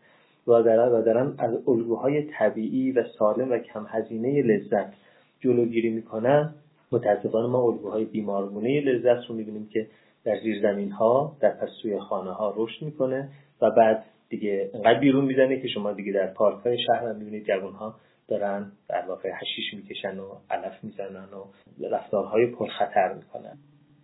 و 0.47 0.63
دارن, 0.63 0.91
و 0.91 1.01
دارن 1.01 1.33
از 1.37 1.67
الگوهای 1.67 2.23
طبیعی 2.23 2.91
و 2.91 3.03
سالم 3.19 3.51
و 3.51 3.57
کم 3.57 3.85
هزینه 3.89 4.41
لذت 4.41 4.93
جلوگیری 5.39 5.89
می‌کنن 5.89 6.53
متاسفانه 6.91 7.47
ما 7.47 7.61
الگوهای 7.61 8.05
بیمارگونه 8.05 8.81
لذت 8.81 9.29
رو 9.29 9.35
می‌بینیم 9.35 9.67
که 9.73 9.87
در 10.23 10.39
زیرزمین 10.43 10.91
ها 10.91 11.37
در 11.39 11.49
پستوی 11.49 11.99
خانه 11.99 12.31
ها 12.31 12.53
رشد 12.57 12.85
می‌کنه 12.85 13.29
و 13.61 13.71
بعد 13.71 14.05
دیگه 14.29 14.71
انقدر 14.73 14.99
بیرون 14.99 15.25
می‌زنه 15.25 15.61
که 15.61 15.67
شما 15.67 15.93
دیگه 15.93 16.11
در 16.11 16.27
پارک 16.27 16.65
های 16.65 16.77
شهر 16.85 17.07
هم 17.07 17.15
می‌بینید 17.15 17.47
جوان 17.47 17.73
ها 17.73 17.95
دارن 18.27 18.71
در 18.89 19.05
واقع 19.07 19.29
هشیش 19.41 19.73
می‌کشن 19.73 20.19
و 20.19 20.35
علف 20.49 20.83
می‌زنن 20.83 21.27
و 21.33 21.45
رفتارهای 21.91 22.45
پرخطر 22.45 23.13
می‌کنن. 23.13 23.57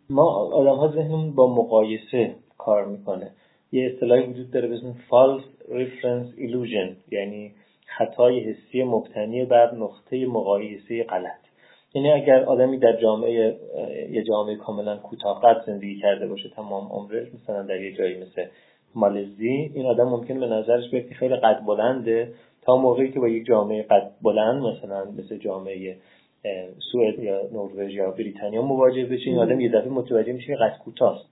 ما 0.09 0.23
آدم 0.53 0.75
ها 0.75 0.91
ذهنمون 0.91 1.35
با 1.35 1.55
مقایسه 1.55 2.35
کار 2.57 2.85
می‌کنه. 2.85 3.31
یه 3.71 3.91
اصطلاحی 3.93 4.23
وجود 4.23 4.51
داره 4.51 4.67
به 4.67 4.75
اسم 4.75 4.95
false 5.09 5.71
reference 5.71 6.39
illusion 6.39 7.11
یعنی 7.11 7.53
خطای 7.97 8.39
حسی 8.39 8.83
مبتنی 8.83 9.45
بر 9.45 9.75
نقطه 9.75 10.25
مقایسه 10.25 11.03
غلط. 11.03 11.45
یعنی 11.93 12.11
اگر 12.11 12.43
آدمی 12.43 12.77
در 12.77 13.01
جامعه 13.01 13.57
یه 14.11 14.23
جامعه 14.23 14.55
کاملا 14.55 14.97
کوتاه 14.97 15.63
زندگی 15.65 15.99
کرده 15.99 16.27
باشه 16.27 16.49
تمام 16.49 16.87
عمرش 16.91 17.27
مثلا 17.33 17.63
در 17.63 17.81
یه 17.81 17.97
جایی 17.97 18.21
مثل 18.21 18.45
مالزی 18.95 19.71
این 19.73 19.86
آدم 19.86 20.03
ممکن 20.03 20.39
به 20.39 20.47
نظرش 20.47 20.89
بیاد 20.89 21.08
که 21.08 21.15
خیلی 21.15 21.36
قد 21.36 21.65
بلنده. 21.65 22.34
تا 22.62 22.77
موقعی 22.77 23.12
که 23.12 23.19
با 23.19 23.27
یک 23.27 23.45
جامعه 23.45 23.84
قد 23.84 24.12
بلند 24.21 24.63
مثلا 24.63 25.05
مثل 25.17 25.38
جامعه 25.38 25.97
سوئد 26.91 27.19
یا 27.19 27.41
نروژ 27.51 27.93
یا 27.93 28.12
بریتانیا 28.12 28.62
مواجه 28.62 29.05
بشه 29.05 29.29
این 29.29 29.39
آدم 29.39 29.60
یه 29.60 29.69
دفعه 29.69 29.89
متوجه 29.89 30.34
میشه 30.34 30.47
که 30.47 30.55
قد 30.55 30.77
کوتاست. 30.84 31.25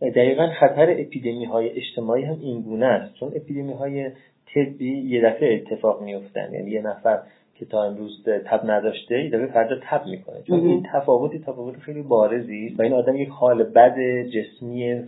دقیقا 0.00 0.50
خطر 0.60 0.90
اپیدمی 0.98 1.44
های 1.44 1.70
اجتماعی 1.70 2.24
هم 2.24 2.38
این 2.40 2.62
گونه 2.62 2.86
است. 2.86 3.14
چون 3.14 3.28
اپیدمی 3.28 3.72
های 3.72 4.10
طبی 4.54 4.98
یه 4.98 5.22
دفعه 5.22 5.54
اتفاق 5.54 6.02
میفتن 6.02 6.54
یعنی 6.54 6.70
یه 6.70 6.82
نفر 6.82 7.22
که 7.60 7.66
تا 7.66 7.84
امروز 7.84 8.24
تب 8.46 8.70
نداشته 8.70 9.24
یه 9.24 9.30
دفعه 9.30 9.46
فردا 9.46 9.76
تب 9.82 10.06
می‌کنه. 10.06 10.36
چون 10.46 10.60
این 10.60 10.86
تفاوتی 10.92 11.38
تفاوت 11.38 11.76
خیلی 11.76 12.02
بارزی 12.02 12.66
است. 12.66 12.80
و 12.80 12.82
این 12.82 12.92
آدم 12.92 13.16
یک 13.16 13.28
حال 13.28 13.62
بد 13.62 13.96
جسمی 14.22 15.02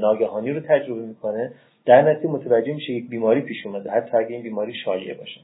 ناگهانی 0.00 0.52
رو 0.52 0.60
تجربه 0.60 1.00
می‌کنه. 1.00 1.52
در 1.86 2.02
نتیجه 2.02 2.28
متوجه 2.28 2.74
میشه 2.74 2.92
یک 2.92 3.08
بیماری 3.08 3.40
پیش 3.40 3.66
اومده 3.66 3.90
حتی 3.90 4.16
اگه 4.16 4.28
این 4.28 4.42
بیماری 4.42 4.74
شایع 4.74 5.14
باشه. 5.14 5.40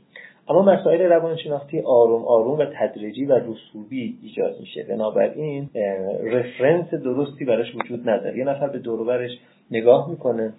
اما 0.49 0.63
مسائل 0.63 1.01
روانشناختی 1.01 1.81
آروم 1.81 2.25
آروم 2.25 2.59
و 2.59 2.65
تدریجی 2.79 3.25
و 3.25 3.33
رسوبی 3.33 4.19
ایجاد 4.23 4.61
میشه. 4.61 4.83
بنابراین 4.83 5.71
رفرنس 6.25 6.95
درستی 6.95 7.45
براش 7.45 7.75
وجود 7.75 8.09
نداره. 8.11 8.39
یه 8.39 8.45
نفر 8.45 8.69
به 8.69 8.79
دوروبرش 8.79 9.31
نگاه 9.71 10.11
می‌کنه 10.11 10.53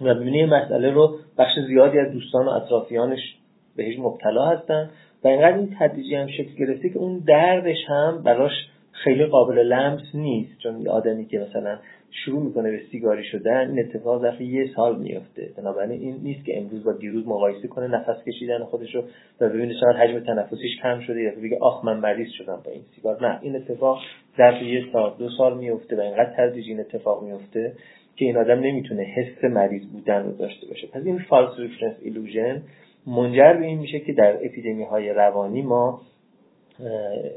و 0.00 0.14
ببینه 0.14 0.46
مسئله 0.46 0.90
رو 0.90 1.16
بخش 1.38 1.52
زیادی 1.68 1.98
از 1.98 2.12
دوستان 2.12 2.46
و 2.46 2.50
اطرافیانش 2.50 3.36
بهش 3.76 3.98
مبتلا 3.98 4.44
هستن 4.46 4.90
و 5.24 5.28
اینقدر 5.28 5.58
این 5.58 5.76
تدریجی 5.78 6.14
هم 6.14 6.26
شکل 6.26 6.54
گرفته 6.58 6.88
که 6.88 6.98
اون 6.98 7.18
دردش 7.26 7.84
هم 7.88 8.22
براش 8.22 8.52
خیلی 8.92 9.26
قابل 9.26 9.58
لمس 9.58 10.14
نیست. 10.14 10.58
چون 10.58 10.88
آدمی 10.88 11.26
که 11.26 11.38
مثلا 11.38 11.78
شروع 12.10 12.42
می‌کنه 12.42 12.70
به 12.70 12.80
سیگاری 12.90 13.24
شدن 13.24 13.70
این 13.70 13.78
اتفاق 13.78 14.22
ظرف 14.22 14.40
یه 14.40 14.70
سال 14.76 14.98
میفته 14.98 15.50
بنابراین 15.56 16.00
این 16.00 16.16
نیست 16.22 16.44
که 16.44 16.58
امروز 16.58 16.84
با 16.84 16.92
دیروز 16.92 17.26
مقایسه 17.26 17.68
کنه 17.68 17.86
نفس 17.86 18.24
کشیدن 18.26 18.64
خودش 18.64 18.94
رو 18.94 19.02
و 19.40 19.48
ببینه 19.48 19.74
چقدر 19.80 19.96
حجم 19.96 20.20
تنفسیش 20.20 20.80
کم 20.82 21.00
شده 21.00 21.22
یا 21.22 21.30
بگه 21.42 21.58
آخ 21.60 21.84
من 21.84 21.96
مریض 21.96 22.28
شدم 22.30 22.60
با 22.64 22.72
این 22.72 22.82
سیگار. 22.96 23.28
نه 23.28 23.38
این 23.42 23.56
اتفاق 23.56 23.98
ظرف 24.36 24.62
یه 24.62 24.84
سال 24.92 25.14
دو 25.18 25.28
سال 25.38 25.58
میفته 25.58 25.96
و 25.96 26.00
اینقدر 26.00 26.32
تدریجی 26.36 26.70
این 26.70 26.80
اتفاق 26.80 27.24
میفته 27.24 27.72
که 28.16 28.24
این 28.24 28.36
آدم 28.36 28.60
نمی‌تونه 28.60 29.02
حس 29.02 29.44
مریض 29.44 29.86
بودن 29.86 30.22
رو 30.22 30.32
داشته 30.32 30.66
باشه. 30.66 30.86
پس 30.86 31.02
این 31.04 31.18
false 31.18 31.58
reference 31.58 31.94
illusion 32.02 32.62
منجر 33.06 33.52
به 33.52 33.66
این 33.66 33.78
میشه 33.78 34.00
که 34.00 34.12
در 34.12 34.36
اپیدمی 34.46 34.82
های 34.82 35.10
روانی 35.10 35.62
ما 35.62 36.00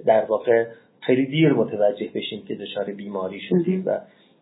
در 0.05 0.25
واقع 0.25 0.65
خیلی 1.01 1.25
دیر 1.25 1.53
متوجه 1.53 2.09
بشیم 2.15 2.43
که 2.47 2.55
دچار 2.55 2.85
بیماری 2.85 3.39
شدیم 3.39 3.83
و 3.85 3.99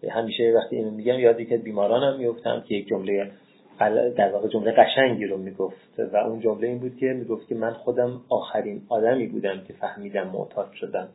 همیشه 0.09 0.53
وقتی 0.55 0.75
اینو 0.75 0.91
میگم 0.91 1.19
یاد 1.19 1.37
بیماران 1.37 2.13
هم 2.13 2.19
میفتم 2.19 2.63
که 2.67 2.75
یک 2.75 2.87
جمله 2.87 3.31
در 4.17 4.31
واقع 4.31 4.47
جمله 4.47 4.71
قشنگی 4.71 5.25
رو 5.25 5.37
می‌گفت 5.37 5.99
و 6.13 6.17
اون 6.17 6.39
جمله 6.39 6.67
این 6.67 6.79
بود 6.79 6.97
که 6.97 7.05
می‌گفت 7.05 7.47
که 7.47 7.55
من 7.55 7.73
خودم 7.73 8.21
آخرین 8.29 8.81
آدمی 8.89 9.27
بودم 9.27 9.63
که 9.67 9.73
فهمیدم 9.73 10.27
معتاد 10.27 10.71
شدم. 10.73 11.07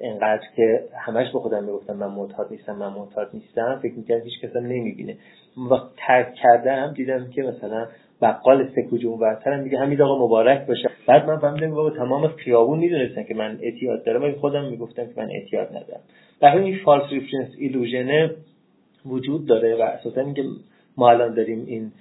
انقدر 0.00 0.42
که 0.56 0.84
همش 1.06 1.32
به 1.32 1.38
خودم 1.38 1.64
می‌گفتم 1.64 1.96
من 1.96 2.06
معتاد 2.06 2.48
نیستم 2.50 2.76
من 2.76 2.92
معتاد 2.92 3.30
نیستم 3.34 3.78
فکر 3.82 3.94
می‌کردم 3.94 4.24
هیچ 4.24 4.40
کس 4.40 4.56
نمی‌بینه. 4.56 5.16
وقت 5.70 5.86
ترک 5.96 6.34
کردم 6.34 6.92
دیدم 6.96 7.30
که 7.30 7.42
مثلا 7.42 7.86
بقال 8.22 8.68
سکوج 8.76 9.06
اون 9.06 9.20
ورترم 9.20 9.62
میگه 9.62 9.78
همین 9.78 10.02
آقا 10.02 10.26
مبارک 10.26 10.66
باشه. 10.66 10.90
بعد 11.06 11.26
من 11.26 11.38
فهمیدم 11.38 11.70
بابا 11.70 11.90
تمام 11.90 12.28
خیابون 12.28 12.78
می‌دونستن 12.78 13.22
که 13.24 13.34
من 13.34 13.58
اعتیاد 13.62 14.04
دارم 14.04 14.22
ولی 14.22 14.32
خودم 14.32 14.64
می‌گفتم 14.64 15.06
که 15.06 15.12
من 15.16 15.30
اعتیاد 15.30 15.68
ندارم. 15.68 16.00
در 16.40 16.56
این 16.56 16.76
false 16.84 17.12
reference 17.12 17.48
illusion 17.58 18.30
وجود 19.06 19.46
داره 19.46 19.76
و 19.76 19.82
اساسا 19.82 20.20
اینکه 20.20 20.42
ما 20.96 21.10
الان 21.10 21.34
داریم 21.34 21.64
این 21.66 21.92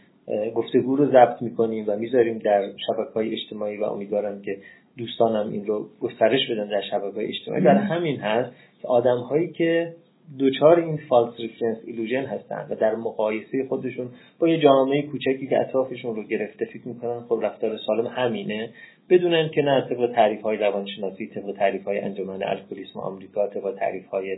گفتگو 0.55 0.95
رو 0.95 1.05
ضبط 1.05 1.41
می‌کنیم 1.41 1.85
و 1.87 1.95
می‌ذاریم 1.95 2.37
در 2.37 2.61
شبکه 2.87 3.13
های 3.15 3.33
اجتماعی 3.33 3.77
و 3.77 3.83
امیدوارم 3.83 4.41
که 4.41 4.57
دوستانم 4.97 5.51
این 5.51 5.65
رو 5.65 5.89
گسترش 6.01 6.51
بدن 6.51 6.67
در 6.67 6.81
شبکه 6.91 7.15
های 7.15 7.25
اجتماعی. 7.25 7.63
در 7.63 7.77
همین 7.77 8.19
هست 8.19 8.51
که 8.81 8.87
آدم 8.87 9.17
هایی 9.17 9.51
که 9.51 9.93
دچار 10.39 10.79
این 10.79 10.97
false 11.09 11.39
reference 11.39 11.77
illusion 11.85 12.25
هستن 12.25 12.67
و 12.69 12.75
در 12.75 12.95
مقایسه 12.95 13.65
خودشون 13.69 14.07
با 14.39 14.47
یه 14.47 14.59
جامعه 14.59 15.01
کوچکی 15.01 15.47
که 15.47 15.59
اطرافشون 15.59 16.15
رو 16.15 16.23
گرفته 16.23 16.65
فکر 16.65 16.87
می‌کنن 16.87 17.19
خب 17.19 17.39
رفتار 17.43 17.77
سالم 17.77 18.07
همینه. 18.07 18.69
بدونن 19.09 19.49
که 19.49 19.61
نه 19.61 19.85
طبق 19.89 20.11
تعریف 20.15 20.41
های 20.41 20.57
روانشناسی 20.57 21.27
طبق 21.27 21.51
تعریف 21.57 21.83
های 21.83 21.99
انجمن 21.99 22.43
الکلیسم 22.43 22.99
آمریکا 22.99 23.47
طبق 23.47 23.75
تعریف 23.79 24.05
های 24.05 24.37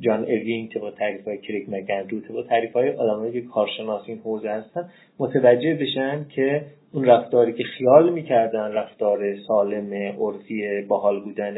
جان 0.00 0.24
اوینگ 0.24 0.72
طبق 0.74 0.94
تعریف 0.98 1.24
های 1.24 1.38
کریک 1.38 1.68
مگندو 1.68 2.20
طبق 2.20 2.46
تعریف 2.48 2.72
های 2.72 2.90
آدمایی 2.90 3.32
که 3.32 3.40
کارشناس 3.40 4.02
این 4.06 4.18
حوزه 4.18 4.50
هستن 4.50 4.90
متوجه 5.18 5.74
بشن 5.74 6.26
که 6.28 6.64
اون 6.92 7.04
رفتاری 7.04 7.52
که 7.52 7.64
خیال 7.64 8.12
می‌کردن 8.12 8.72
رفتار 8.72 9.36
سالم 9.36 9.92
عرفی 10.18 10.82
باحال 10.88 11.20
بودن 11.20 11.54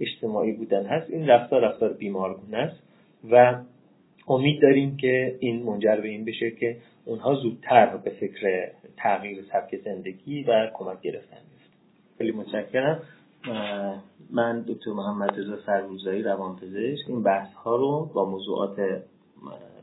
اجتماعی 0.00 0.52
بودن 0.52 0.86
هست 0.86 1.10
این 1.10 1.26
رفتار 1.26 1.62
رفتار 1.62 1.92
بیمارگونه 1.92 2.56
است. 2.56 2.85
و 3.30 3.62
امید 4.28 4.62
داریم 4.62 4.96
که 4.96 5.36
این 5.40 5.62
منجر 5.62 5.96
به 5.96 6.08
این 6.08 6.24
بشه 6.24 6.50
که 6.50 6.76
اونها 7.04 7.34
زودتر 7.34 7.96
به 7.96 8.10
فکر 8.10 8.70
تغییر 8.96 9.44
سبک 9.52 9.76
زندگی 9.84 10.42
و 10.42 10.70
کمک 10.74 11.00
گرفتن 11.00 11.36
خیلی 12.18 12.32
متشکرم. 12.32 13.02
من 14.30 14.64
دکتر 14.68 14.90
محمد 14.90 15.38
رضا 15.38 15.56
سرگوزایی 15.66 16.22
روانپزشک. 16.22 17.08
این 17.08 17.22
بحث 17.22 17.54
ها 17.54 17.76
رو 17.76 18.10
با 18.14 18.24
موضوعات 18.24 18.76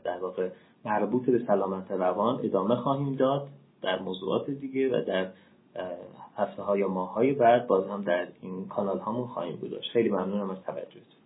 در 0.04 0.18
واقع 0.18 0.48
مربوط 0.84 1.30
به 1.30 1.38
سلامت 1.46 1.90
روان 1.90 2.40
ادامه 2.44 2.76
خواهیم 2.76 3.14
داد 3.14 3.48
در 3.82 3.98
موضوعات 3.98 4.50
دیگه 4.50 4.88
و 4.88 5.04
در 5.04 5.30
هفته 6.36 6.62
های 6.62 6.80
یا 6.80 6.88
ماه 6.88 7.12
های 7.14 7.32
بعد 7.32 7.66
باز 7.66 7.88
هم 7.88 8.02
در 8.02 8.28
این 8.42 8.68
کانال 8.68 8.98
هامون 8.98 9.26
خواهیم 9.26 9.56
گذاشت. 9.56 9.90
خیلی 9.90 10.08
ممنونم 10.08 10.50
از 10.50 10.62
توجهتون. 10.62 11.23